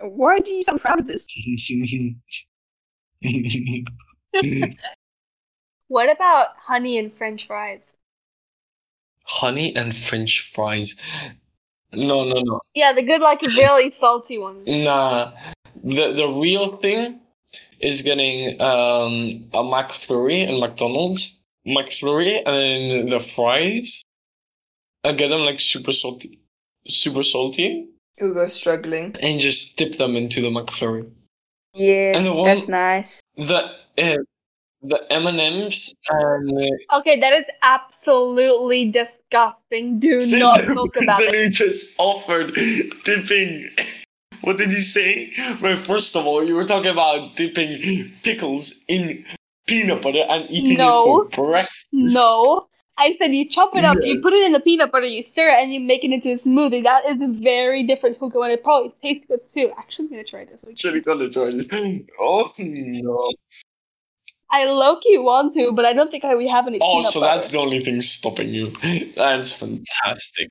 Why 0.00 0.38
do 0.38 0.52
you 0.52 0.62
sound 0.62 0.80
proud 0.80 1.00
of 1.00 1.06
this? 1.06 1.26
What 5.88 6.10
about 6.14 6.48
honey 6.58 6.98
and 6.98 7.12
french 7.16 7.46
fries? 7.46 7.80
Honey 9.26 9.74
and 9.74 9.96
French 9.96 10.50
fries. 10.54 11.00
No, 11.92 12.24
no, 12.24 12.40
no. 12.40 12.60
Yeah, 12.74 12.92
the 12.92 13.02
good, 13.02 13.22
like, 13.22 13.40
really 13.42 13.90
salty 13.90 14.38
ones. 14.38 14.64
Nah. 14.66 15.32
The 15.82 16.12
the 16.12 16.28
real 16.28 16.76
thing 16.76 17.20
is 17.80 18.02
getting 18.02 18.60
um 18.60 19.44
a 19.52 19.62
McFlurry 19.62 20.46
and 20.48 20.58
McDonald's. 20.60 21.36
McFlurry 21.66 22.40
and 22.46 23.10
the 23.12 23.20
fries. 23.20 24.02
I 25.04 25.12
get 25.12 25.28
them 25.28 25.42
like 25.42 25.60
super 25.60 25.92
salty. 25.92 26.38
Super 26.86 27.22
salty. 27.22 27.86
Ugo's 28.20 28.54
struggling. 28.54 29.14
And 29.20 29.38
just 29.40 29.76
dip 29.76 29.96
them 29.98 30.16
into 30.16 30.40
the 30.40 30.48
McFlurry. 30.50 31.08
Yeah, 31.74 32.16
And 32.16 32.26
the 32.26 32.32
one- 32.32 32.46
that's 32.46 32.68
nice. 32.68 33.20
The 33.36 33.70
uh, 33.98 34.16
the 34.82 35.06
M 35.12 35.26
and 35.26 35.38
M's 35.40 35.94
and 36.08 36.50
uh, 36.50 36.98
Okay, 36.98 37.20
that 37.20 37.32
is 37.32 37.44
absolutely 37.62 38.90
disgusting. 38.90 39.98
Do 40.00 40.18
not 40.32 40.64
talk 40.64 40.96
about 41.02 41.20
it. 41.22 41.34
you 41.34 41.50
just 41.50 41.94
offered 41.98 42.54
dipping. 43.04 43.68
What 44.42 44.58
did 44.58 44.72
you 44.72 44.80
say? 44.80 45.32
Well, 45.60 45.76
first 45.76 46.16
of 46.16 46.26
all, 46.26 46.44
you 46.44 46.54
were 46.54 46.64
talking 46.64 46.90
about 46.90 47.36
dipping 47.36 48.12
pickles 48.22 48.80
in 48.88 49.24
peanut 49.66 50.02
butter 50.02 50.24
and 50.28 50.46
eating 50.50 50.78
No. 50.78 51.22
it 51.22 51.34
for 51.34 51.50
breakfast. 51.50 51.86
No. 51.92 52.68
I 53.00 53.14
said 53.18 53.32
you 53.32 53.48
chop 53.48 53.76
it 53.76 53.84
up, 53.84 53.96
you 54.02 54.20
put 54.20 54.32
it 54.32 54.44
in 54.44 54.52
the 54.52 54.58
peanut 54.58 54.90
butter, 54.90 55.06
you 55.06 55.22
stir 55.22 55.48
it, 55.48 55.62
and 55.62 55.72
you 55.72 55.78
make 55.78 56.02
it 56.02 56.10
into 56.10 56.30
a 56.30 56.34
smoothie. 56.34 56.82
That 56.82 57.04
is 57.06 57.16
very 57.40 57.84
different 57.84 58.18
hookah, 58.18 58.40
and 58.40 58.52
it 58.52 58.64
probably 58.64 58.92
tastes 59.00 59.24
good 59.28 59.40
too. 59.48 59.70
Actually, 59.78 60.06
I'm 60.06 60.10
gonna 60.10 60.24
try 60.24 60.44
this. 60.44 60.64
Actually, 60.68 61.00
gonna 61.02 61.30
try 61.30 61.50
this. 61.50 61.68
Oh 62.18 62.52
no! 62.58 63.32
I 64.50 64.64
low 64.64 64.98
key 64.98 65.16
want 65.18 65.54
to, 65.54 65.70
but 65.70 65.84
I 65.84 65.92
don't 65.92 66.10
think 66.10 66.24
I, 66.24 66.34
we 66.34 66.48
have 66.48 66.66
any. 66.66 66.80
Oh, 66.80 66.86
peanut 66.86 67.04
butter. 67.04 67.06
Oh, 67.06 67.10
so 67.10 67.20
butter. 67.20 67.34
that's 67.34 67.48
the 67.50 67.58
only 67.58 67.80
thing 67.84 68.00
stopping 68.00 68.48
you. 68.48 68.72
That's 69.14 69.52
fantastic. 69.52 70.50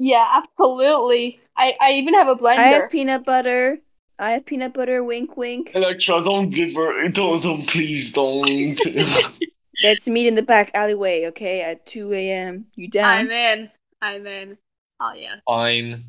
Yeah, 0.00 0.42
absolutely. 0.42 1.40
I, 1.58 1.74
I 1.78 1.92
even 1.92 2.14
have 2.14 2.26
a 2.26 2.34
blender. 2.34 2.58
I 2.58 2.68
have 2.68 2.90
peanut 2.90 3.26
butter. 3.26 3.78
I 4.18 4.30
have 4.30 4.46
peanut 4.46 4.72
butter. 4.72 5.04
Wink, 5.04 5.36
wink. 5.36 5.72
Electra, 5.74 6.22
don't 6.24 6.48
give 6.48 6.74
her. 6.74 7.08
Don't, 7.10 7.42
don't, 7.42 7.68
please 7.68 8.10
don't. 8.10 8.80
Let's 9.82 10.08
meet 10.08 10.26
in 10.26 10.36
the 10.36 10.42
back 10.42 10.70
alleyway, 10.72 11.26
okay? 11.26 11.60
At 11.60 11.84
2 11.84 12.14
a.m. 12.14 12.64
You 12.76 12.88
down? 12.88 13.10
I'm 13.10 13.30
in. 13.30 13.70
I'm 14.00 14.26
in. 14.26 14.56
Oh 15.00 15.12
yeah. 15.14 15.36
Fine. 15.46 16.02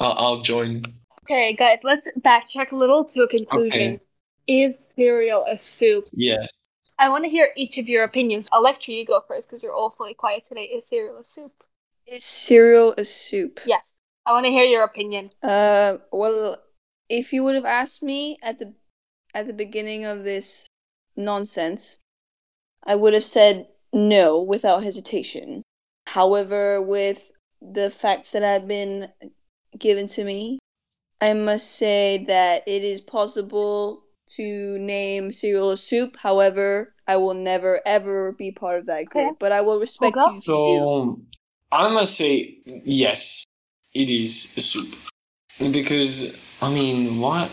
I'll, 0.00 0.14
I'll 0.18 0.36
join. 0.38 0.84
Okay, 1.22 1.54
guys, 1.54 1.78
let's 1.84 2.06
backtrack 2.20 2.72
a 2.72 2.76
little 2.76 3.04
to 3.04 3.22
a 3.22 3.28
conclusion. 3.28 3.94
Okay. 3.94 4.00
Is 4.48 4.76
cereal 4.96 5.44
a 5.46 5.56
soup? 5.56 6.06
Yes. 6.12 6.48
I 6.98 7.10
want 7.10 7.24
to 7.24 7.30
hear 7.30 7.48
each 7.56 7.78
of 7.78 7.88
your 7.88 8.02
opinions. 8.02 8.48
Electra, 8.52 8.94
you 8.94 9.06
go 9.06 9.22
first 9.28 9.48
because 9.48 9.62
you're 9.62 9.74
awfully 9.74 10.14
quiet 10.14 10.44
today. 10.48 10.64
Is 10.64 10.88
cereal 10.88 11.18
a 11.18 11.24
soup? 11.24 11.52
Is 12.06 12.24
cereal 12.24 12.94
a 12.96 13.04
soup? 13.04 13.60
Yes. 13.66 13.92
I 14.24 14.32
want 14.32 14.44
to 14.44 14.50
hear 14.50 14.64
your 14.64 14.84
opinion. 14.84 15.30
Uh, 15.42 15.98
well, 16.12 16.58
if 17.08 17.32
you 17.32 17.42
would 17.44 17.54
have 17.54 17.64
asked 17.64 18.02
me 18.02 18.38
at 18.42 18.58
the 18.58 18.74
at 19.34 19.46
the 19.46 19.52
beginning 19.52 20.04
of 20.04 20.24
this 20.24 20.66
nonsense, 21.16 21.98
I 22.84 22.94
would 22.94 23.12
have 23.12 23.24
said 23.24 23.68
no 23.92 24.40
without 24.40 24.82
hesitation. 24.82 25.62
However, 26.06 26.80
with 26.80 27.30
the 27.60 27.90
facts 27.90 28.32
that 28.32 28.42
have 28.42 28.68
been 28.68 29.10
given 29.78 30.06
to 30.08 30.24
me, 30.24 30.58
I 31.20 31.32
must 31.32 31.72
say 31.72 32.24
that 32.28 32.62
it 32.66 32.82
is 32.82 33.00
possible 33.00 34.04
to 34.30 34.78
name 34.78 35.32
cereal 35.32 35.70
a 35.70 35.76
soup. 35.76 36.16
However, 36.16 36.94
I 37.06 37.16
will 37.16 37.34
never 37.34 37.80
ever 37.86 38.32
be 38.32 38.52
part 38.52 38.80
of 38.80 38.86
that 38.86 39.06
group. 39.06 39.24
Okay. 39.24 39.36
But 39.38 39.52
I 39.52 39.60
will 39.60 39.78
respect 39.80 40.16
Okay. 40.16 40.30
you 40.30 40.38
if 40.38 40.46
you 40.46 40.54
do. 40.54 40.78
So 40.78 41.20
I 41.72 41.88
must 41.88 42.16
say 42.16 42.58
yes, 42.84 43.44
it 43.92 44.08
is 44.10 44.54
a 44.56 44.60
soup 44.60 44.94
because 45.58 46.40
I 46.62 46.70
mean, 46.70 47.20
why 47.20 47.46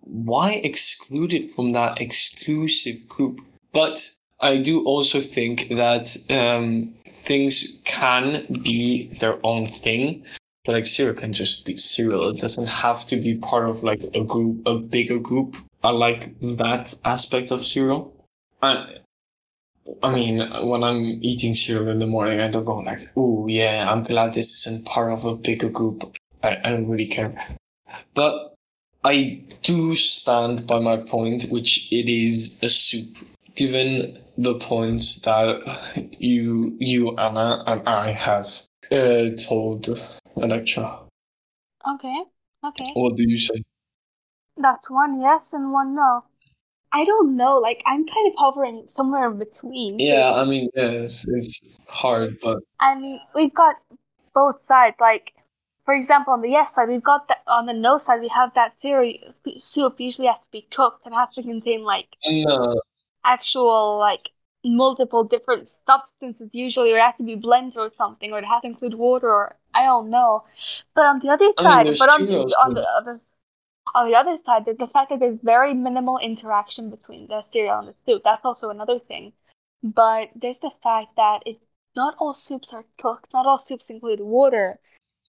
why 0.00 0.52
exclude 0.52 1.34
it 1.34 1.50
from 1.50 1.72
that 1.72 2.00
exclusive 2.00 3.08
group? 3.08 3.40
But 3.72 4.12
I 4.40 4.58
do 4.58 4.84
also 4.84 5.20
think 5.20 5.68
that 5.68 6.16
um, 6.30 6.94
things 7.24 7.78
can 7.84 8.46
be 8.64 9.08
their 9.20 9.38
own 9.44 9.66
thing. 9.82 10.24
Like 10.66 10.86
cereal 10.86 11.14
can 11.14 11.32
just 11.32 11.64
be 11.64 11.76
cereal. 11.76 12.30
It 12.30 12.38
doesn't 12.38 12.66
have 12.66 13.06
to 13.06 13.16
be 13.16 13.36
part 13.36 13.68
of 13.68 13.82
like 13.82 14.04
a 14.14 14.22
group, 14.22 14.66
a 14.66 14.74
bigger 14.76 15.18
group. 15.18 15.56
I 15.82 15.90
like 15.90 16.38
that 16.40 16.94
aspect 17.04 17.50
of 17.50 17.66
cereal. 17.66 18.12
I, 18.60 18.98
I 20.02 20.12
mean, 20.14 20.38
when 20.68 20.84
I'm 20.84 21.02
eating 21.22 21.54
cereal 21.54 21.88
in 21.88 21.98
the 21.98 22.06
morning, 22.06 22.40
I 22.40 22.48
don't 22.48 22.64
go 22.64 22.78
like, 22.78 23.08
"Oh 23.16 23.46
yeah, 23.46 23.90
I'm 23.90 24.04
glad 24.04 24.34
this 24.34 24.66
isn't 24.66 24.86
part 24.86 25.12
of 25.12 25.24
a 25.24 25.36
bigger 25.36 25.70
group." 25.70 26.16
I, 26.42 26.56
I 26.64 26.70
don't 26.70 26.88
really 26.88 27.06
care. 27.06 27.34
But 28.14 28.54
I 29.04 29.42
do 29.62 29.94
stand 29.94 30.66
by 30.66 30.78
my 30.80 30.98
point, 30.98 31.44
which 31.50 31.92
it 31.92 32.08
is 32.08 32.58
a 32.62 32.68
soup. 32.68 33.16
Given 33.54 34.18
the 34.36 34.54
points 34.54 35.20
that 35.22 35.62
you, 36.18 36.76
you 36.78 37.16
Anna, 37.16 37.64
and 37.66 37.88
I 37.88 38.12
have 38.12 38.46
uh, 38.92 39.30
told 39.36 39.88
Electra, 40.36 41.00
Okay. 41.94 42.24
Okay. 42.64 42.92
what 42.94 43.16
do 43.16 43.24
you 43.26 43.36
say? 43.38 43.62
That's 44.56 44.90
one 44.90 45.20
yes 45.20 45.52
and 45.52 45.72
one 45.72 45.94
no. 45.94 46.24
I 46.92 47.04
don't 47.04 47.36
know. 47.36 47.58
Like 47.58 47.82
I'm 47.86 48.06
kind 48.06 48.28
of 48.28 48.34
hovering 48.36 48.84
somewhere 48.86 49.30
in 49.30 49.38
between. 49.38 49.98
Yeah, 49.98 50.32
I 50.34 50.44
mean, 50.44 50.70
yes, 50.74 51.26
it's 51.28 51.60
hard, 51.86 52.38
but 52.42 52.58
I 52.80 52.94
mean, 52.94 53.20
we've 53.34 53.54
got 53.54 53.76
both 54.34 54.64
sides. 54.64 54.96
Like, 55.00 55.32
for 55.84 55.94
example, 55.94 56.32
on 56.32 56.40
the 56.40 56.50
yes 56.50 56.74
side, 56.74 56.88
we've 56.88 57.02
got 57.02 57.28
that. 57.28 57.42
On 57.46 57.66
the 57.66 57.74
no 57.74 57.98
side, 57.98 58.20
we 58.20 58.28
have 58.28 58.54
that 58.54 58.74
theory. 58.80 59.22
Soup 59.58 59.94
usually 59.98 60.28
has 60.28 60.38
to 60.38 60.50
be 60.52 60.66
cooked 60.70 61.04
and 61.04 61.14
has 61.14 61.28
to 61.34 61.42
contain 61.42 61.82
like 61.84 62.08
no, 62.26 62.80
actual 63.24 63.98
like 63.98 64.30
multiple 64.64 65.24
different 65.24 65.68
substances 65.86 66.48
usually, 66.52 66.92
or 66.92 66.96
it 66.96 67.02
has 67.02 67.16
to 67.16 67.22
be 67.24 67.36
blended 67.36 67.76
or 67.76 67.90
something, 67.96 68.32
or 68.32 68.38
it 68.38 68.44
has 68.44 68.62
to 68.62 68.68
include 68.68 68.94
water, 68.94 69.28
or 69.28 69.56
I 69.74 69.84
don't 69.84 70.10
know. 70.10 70.44
But 70.94 71.06
on 71.06 71.20
the 71.20 71.28
other 71.28 71.50
I 71.58 71.84
mean, 71.84 71.94
side, 71.94 71.98
but 71.98 72.20
on, 72.20 72.26
cereals 72.26 72.54
on 72.54 72.74
the 72.74 72.86
other 72.96 73.20
on 73.94 74.08
the 74.08 74.16
other 74.16 74.38
side, 74.44 74.64
there's 74.64 74.78
the 74.78 74.86
fact 74.88 75.10
that 75.10 75.20
there's 75.20 75.38
very 75.42 75.74
minimal 75.74 76.18
interaction 76.18 76.90
between 76.90 77.26
the 77.26 77.42
cereal 77.52 77.78
and 77.78 77.88
the 77.88 77.94
soup. 78.06 78.22
That's 78.24 78.44
also 78.44 78.70
another 78.70 78.98
thing. 78.98 79.32
But 79.82 80.30
there's 80.34 80.58
the 80.58 80.72
fact 80.82 81.16
that 81.16 81.42
it 81.46 81.58
not 81.94 82.16
all 82.18 82.34
soups 82.34 82.72
are 82.72 82.84
cooked. 83.00 83.32
Not 83.32 83.46
all 83.46 83.58
soups 83.58 83.86
include 83.90 84.20
water. 84.20 84.78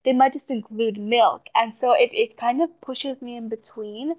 They 0.05 0.13
might 0.13 0.33
just 0.33 0.49
include 0.49 0.97
milk, 0.97 1.47
and 1.53 1.75
so 1.75 1.91
it, 1.91 2.11
it 2.13 2.37
kind 2.37 2.61
of 2.61 2.69
pushes 2.79 3.21
me 3.21 3.35
in 3.35 3.49
between. 3.49 4.15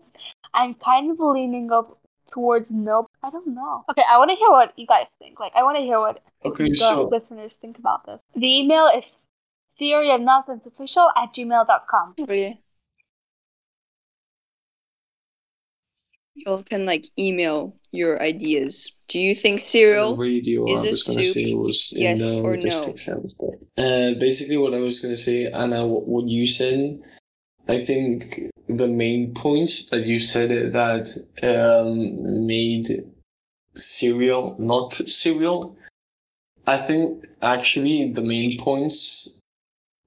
I'm 0.53 0.75
kind 0.75 1.11
of 1.11 1.19
leaning 1.19 1.73
up 1.73 1.99
towards 2.31 2.71
no. 2.71 3.07
I 3.23 3.31
don't 3.31 3.55
know. 3.55 3.85
Okay, 3.91 4.03
I 4.07 4.19
want 4.19 4.31
to 4.31 4.37
hear 4.37 4.51
what 4.51 4.79
you 4.79 4.87
guys 4.87 5.07
think. 5.19 5.41
Like, 5.41 5.53
I 5.55 5.63
want 5.63 5.79
to 5.79 5.83
hear 5.83 5.99
what 5.99 6.21
okay, 6.45 6.69
the 6.69 6.75
so 6.75 7.09
listeners 7.09 7.55
think 7.55 7.79
about 7.79 8.05
this. 8.05 8.21
The 8.35 8.61
email 8.61 8.89
is 8.89 9.17
theory 9.79 10.11
of 10.11 10.21
nonsense 10.21 10.67
official 10.67 11.11
at 11.17 11.33
gmail.com. 11.35 12.15
Oh, 12.19 12.27
y'all 16.47 16.63
can 16.63 16.87
like 16.87 17.07
email 17.19 17.75
your 17.93 18.23
ideas. 18.23 18.97
Do 19.09 19.19
you 19.19 19.35
think 19.35 19.61
So 19.61 19.79
cereal? 19.81 20.17
radio 20.17 20.67
is 20.67 20.85
I 20.85 20.89
a 20.89 20.91
was 20.91 21.03
gonna 21.03 21.23
soup? 21.23 21.35
say 21.35 21.55
was 21.55 21.93
in 21.97 22.03
Yes 22.03 22.21
the 22.21 22.41
or 22.41 22.57
no? 22.57 22.95
Uh, 23.79 24.15
basically, 24.19 24.57
what 24.57 24.75
I 24.75 24.79
was 24.79 25.01
gonna 25.01 25.17
say, 25.17 25.47
Anna, 25.51 25.87
what, 25.87 26.07
what 26.07 26.29
you 26.29 26.47
said, 26.47 27.03
I 27.69 27.85
think 27.85 28.51
the 28.69 28.87
main 28.87 29.35
points 29.35 29.91
that 29.91 30.07
you 30.07 30.19
said 30.19 30.73
that 30.73 31.05
um, 31.43 32.47
made 32.47 33.05
cereal 33.77 34.57
not 34.59 34.95
cereal. 35.09 35.77
I 36.67 36.79
think 36.79 37.27
actually 37.43 38.13
the 38.13 38.23
main 38.23 38.59
points 38.59 39.35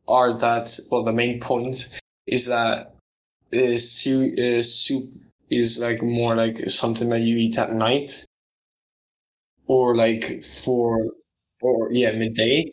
are 0.08 0.38
that 0.38 0.80
well, 0.89 1.04
the 1.04 1.12
main 1.12 1.39
point 1.39 2.00
is 2.28 2.46
that 2.48 2.96
uh, 3.54 3.58
uh, 3.58 4.62
soup 4.62 5.10
is 5.49 5.79
like 5.79 6.01
more 6.01 6.36
like 6.36 6.58
something 6.69 7.10
that 7.10 7.21
you 7.21 7.38
eat 7.38 7.58
at 7.58 7.73
night 7.73 8.25
or 9.67 9.95
like 9.95 10.43
for 10.43 11.08
or 11.62 11.91
yeah 11.91 12.12
midday 12.12 12.69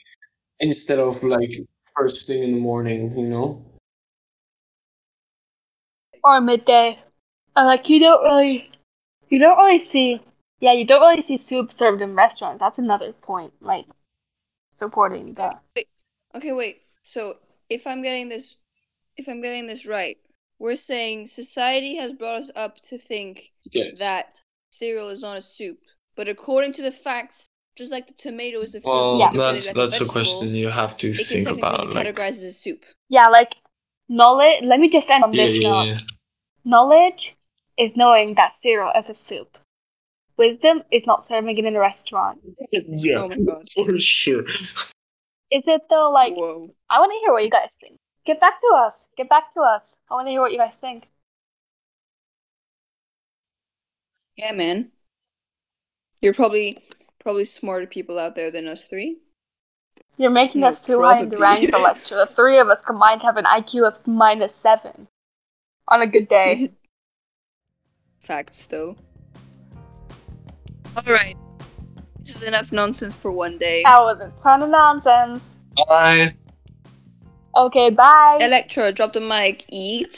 instead 0.60 0.98
of 0.98 1.22
like 1.22 1.52
first 1.96 2.26
thing 2.26 2.42
in 2.42 2.54
the 2.54 2.60
morning 2.60 3.10
you 3.16 3.28
know 3.28 3.64
or 6.22 6.40
midday. 6.40 6.98
And 7.56 7.66
like 7.66 7.88
you 7.88 8.00
don't 8.00 8.22
really, 8.22 8.70
you 9.28 9.38
don't 9.38 9.58
really 9.58 9.82
see, 9.82 10.22
yeah, 10.60 10.72
you 10.72 10.86
don't 10.86 11.00
really 11.00 11.22
see 11.22 11.36
soup 11.36 11.72
served 11.72 12.02
in 12.02 12.14
restaurants. 12.14 12.60
That's 12.60 12.78
another 12.78 13.12
point, 13.12 13.52
like 13.60 13.86
supporting 14.76 15.34
that. 15.34 15.62
Okay, 16.34 16.52
wait. 16.52 16.82
So 17.02 17.34
if 17.68 17.86
I'm 17.86 18.02
getting 18.02 18.28
this, 18.28 18.56
if 19.16 19.28
I'm 19.28 19.42
getting 19.42 19.66
this 19.66 19.86
right, 19.86 20.18
we're 20.60 20.76
saying 20.76 21.26
society 21.26 21.96
has 21.96 22.12
brought 22.12 22.38
us 22.38 22.50
up 22.54 22.78
to 22.82 22.96
think 22.98 23.50
yes 23.72 23.98
that 23.98 24.40
cereal 24.70 25.08
is 25.08 25.22
not 25.22 25.36
a 25.38 25.42
soup, 25.42 25.78
but 26.14 26.28
according 26.28 26.72
to 26.74 26.82
the 26.82 26.92
facts, 26.92 27.46
just 27.76 27.90
like 27.90 28.06
the 28.06 28.12
tomato 28.12 28.60
is 28.60 28.74
a 28.74 28.80
fruit, 28.80 28.90
well 28.92 29.18
Yeah. 29.18 29.30
look 29.30 29.34
at 29.34 29.38
it 29.38 29.52
that's 29.54 29.66
like 29.68 29.76
that's 29.76 29.96
a 29.96 30.04
vegetable, 30.04 30.12
question 30.12 30.54
you 30.54 30.68
have 30.68 30.96
to 30.98 31.08
It 31.08 31.14
think 31.14 31.48
about 31.48 31.80
be 31.80 31.86
like 31.94 32.06
categorized 32.06 32.28
as 32.28 32.44
a 32.44 32.52
soup. 32.52 32.84
Yeah, 33.08 33.28
like 33.28 33.56
knowledge. 34.08 34.62
Let 34.62 34.78
me 34.80 34.88
just 34.88 35.08
end 35.10 35.24
on 35.24 35.32
yeah 35.32 35.46
this 35.46 35.54
yeah, 35.56 35.68
note. 35.70 35.84
yeah. 35.86 35.98
Knowledge 36.64 37.36
is 37.78 37.92
knowing 37.96 38.34
that 38.34 38.58
cereal 38.62 38.92
is 38.96 39.08
a 39.08 39.14
soup. 39.14 39.56
Wisdom 40.36 40.82
is 40.90 41.06
not 41.06 41.24
serving 41.24 41.56
it 41.58 41.64
in 41.64 41.76
a 41.76 41.80
restaurant. 41.80 42.38
yeah 42.70 43.18
Oh 43.18 43.28
my 43.28 43.36
god. 43.36 43.68
for 43.74 43.98
sure 43.98 44.44
Is 45.50 45.64
it 45.66 45.82
though? 45.90 46.10
Like, 46.10 46.34
Whoa. 46.34 46.68
I 46.88 46.98
want 47.00 47.12
to 47.12 47.18
hear 47.20 47.32
what 47.32 47.44
you 47.44 47.50
guys 47.50 47.70
think. 47.80 47.98
Get 48.30 48.38
back 48.38 48.60
to 48.60 48.76
us. 48.76 49.08
Get 49.16 49.28
back 49.28 49.52
to 49.54 49.60
us. 49.60 49.88
I 50.08 50.14
want 50.14 50.28
to 50.28 50.30
hear 50.30 50.40
what 50.40 50.52
you 50.52 50.58
guys 50.58 50.76
think. 50.76 51.08
Yeah, 54.36 54.52
man. 54.52 54.92
You're 56.22 56.32
probably 56.32 56.78
probably 57.18 57.44
smarter 57.44 57.88
people 57.88 58.20
out 58.20 58.36
there 58.36 58.52
than 58.52 58.68
us 58.68 58.86
three. 58.86 59.18
You're 60.16 60.30
making 60.30 60.60
No, 60.60 60.68
us 60.68 60.86
too 60.86 61.02
high 61.02 61.18
in 61.18 61.28
the 61.28 61.38
probably. 61.38 61.64
rank, 61.64 61.74
Electra. 61.74 62.18
The 62.18 62.26
three 62.26 62.58
of 62.60 62.68
us 62.68 62.80
combined 62.82 63.22
have 63.22 63.36
an 63.36 63.46
IQ 63.46 63.88
of 63.88 64.06
minus 64.06 64.54
seven. 64.54 65.08
On 65.88 66.00
a 66.00 66.06
good 66.06 66.28
day. 66.28 66.70
Facts, 68.20 68.64
though. 68.66 68.94
All 70.96 71.12
right. 71.12 71.36
This 72.20 72.36
is 72.36 72.44
enough 72.44 72.70
nonsense 72.70 73.20
for 73.20 73.32
one 73.32 73.58
day. 73.58 73.82
That 73.82 73.98
was 73.98 74.20
a 74.20 74.32
ton 74.44 74.62
of 74.62 74.70
nonsense. 74.70 75.42
bye 75.88 76.32
Okay, 77.56 77.90
bye. 77.90 78.38
Electra, 78.40 78.92
drop 78.92 79.12
the 79.12 79.20
mic. 79.20 79.64
Eat. 79.70 80.16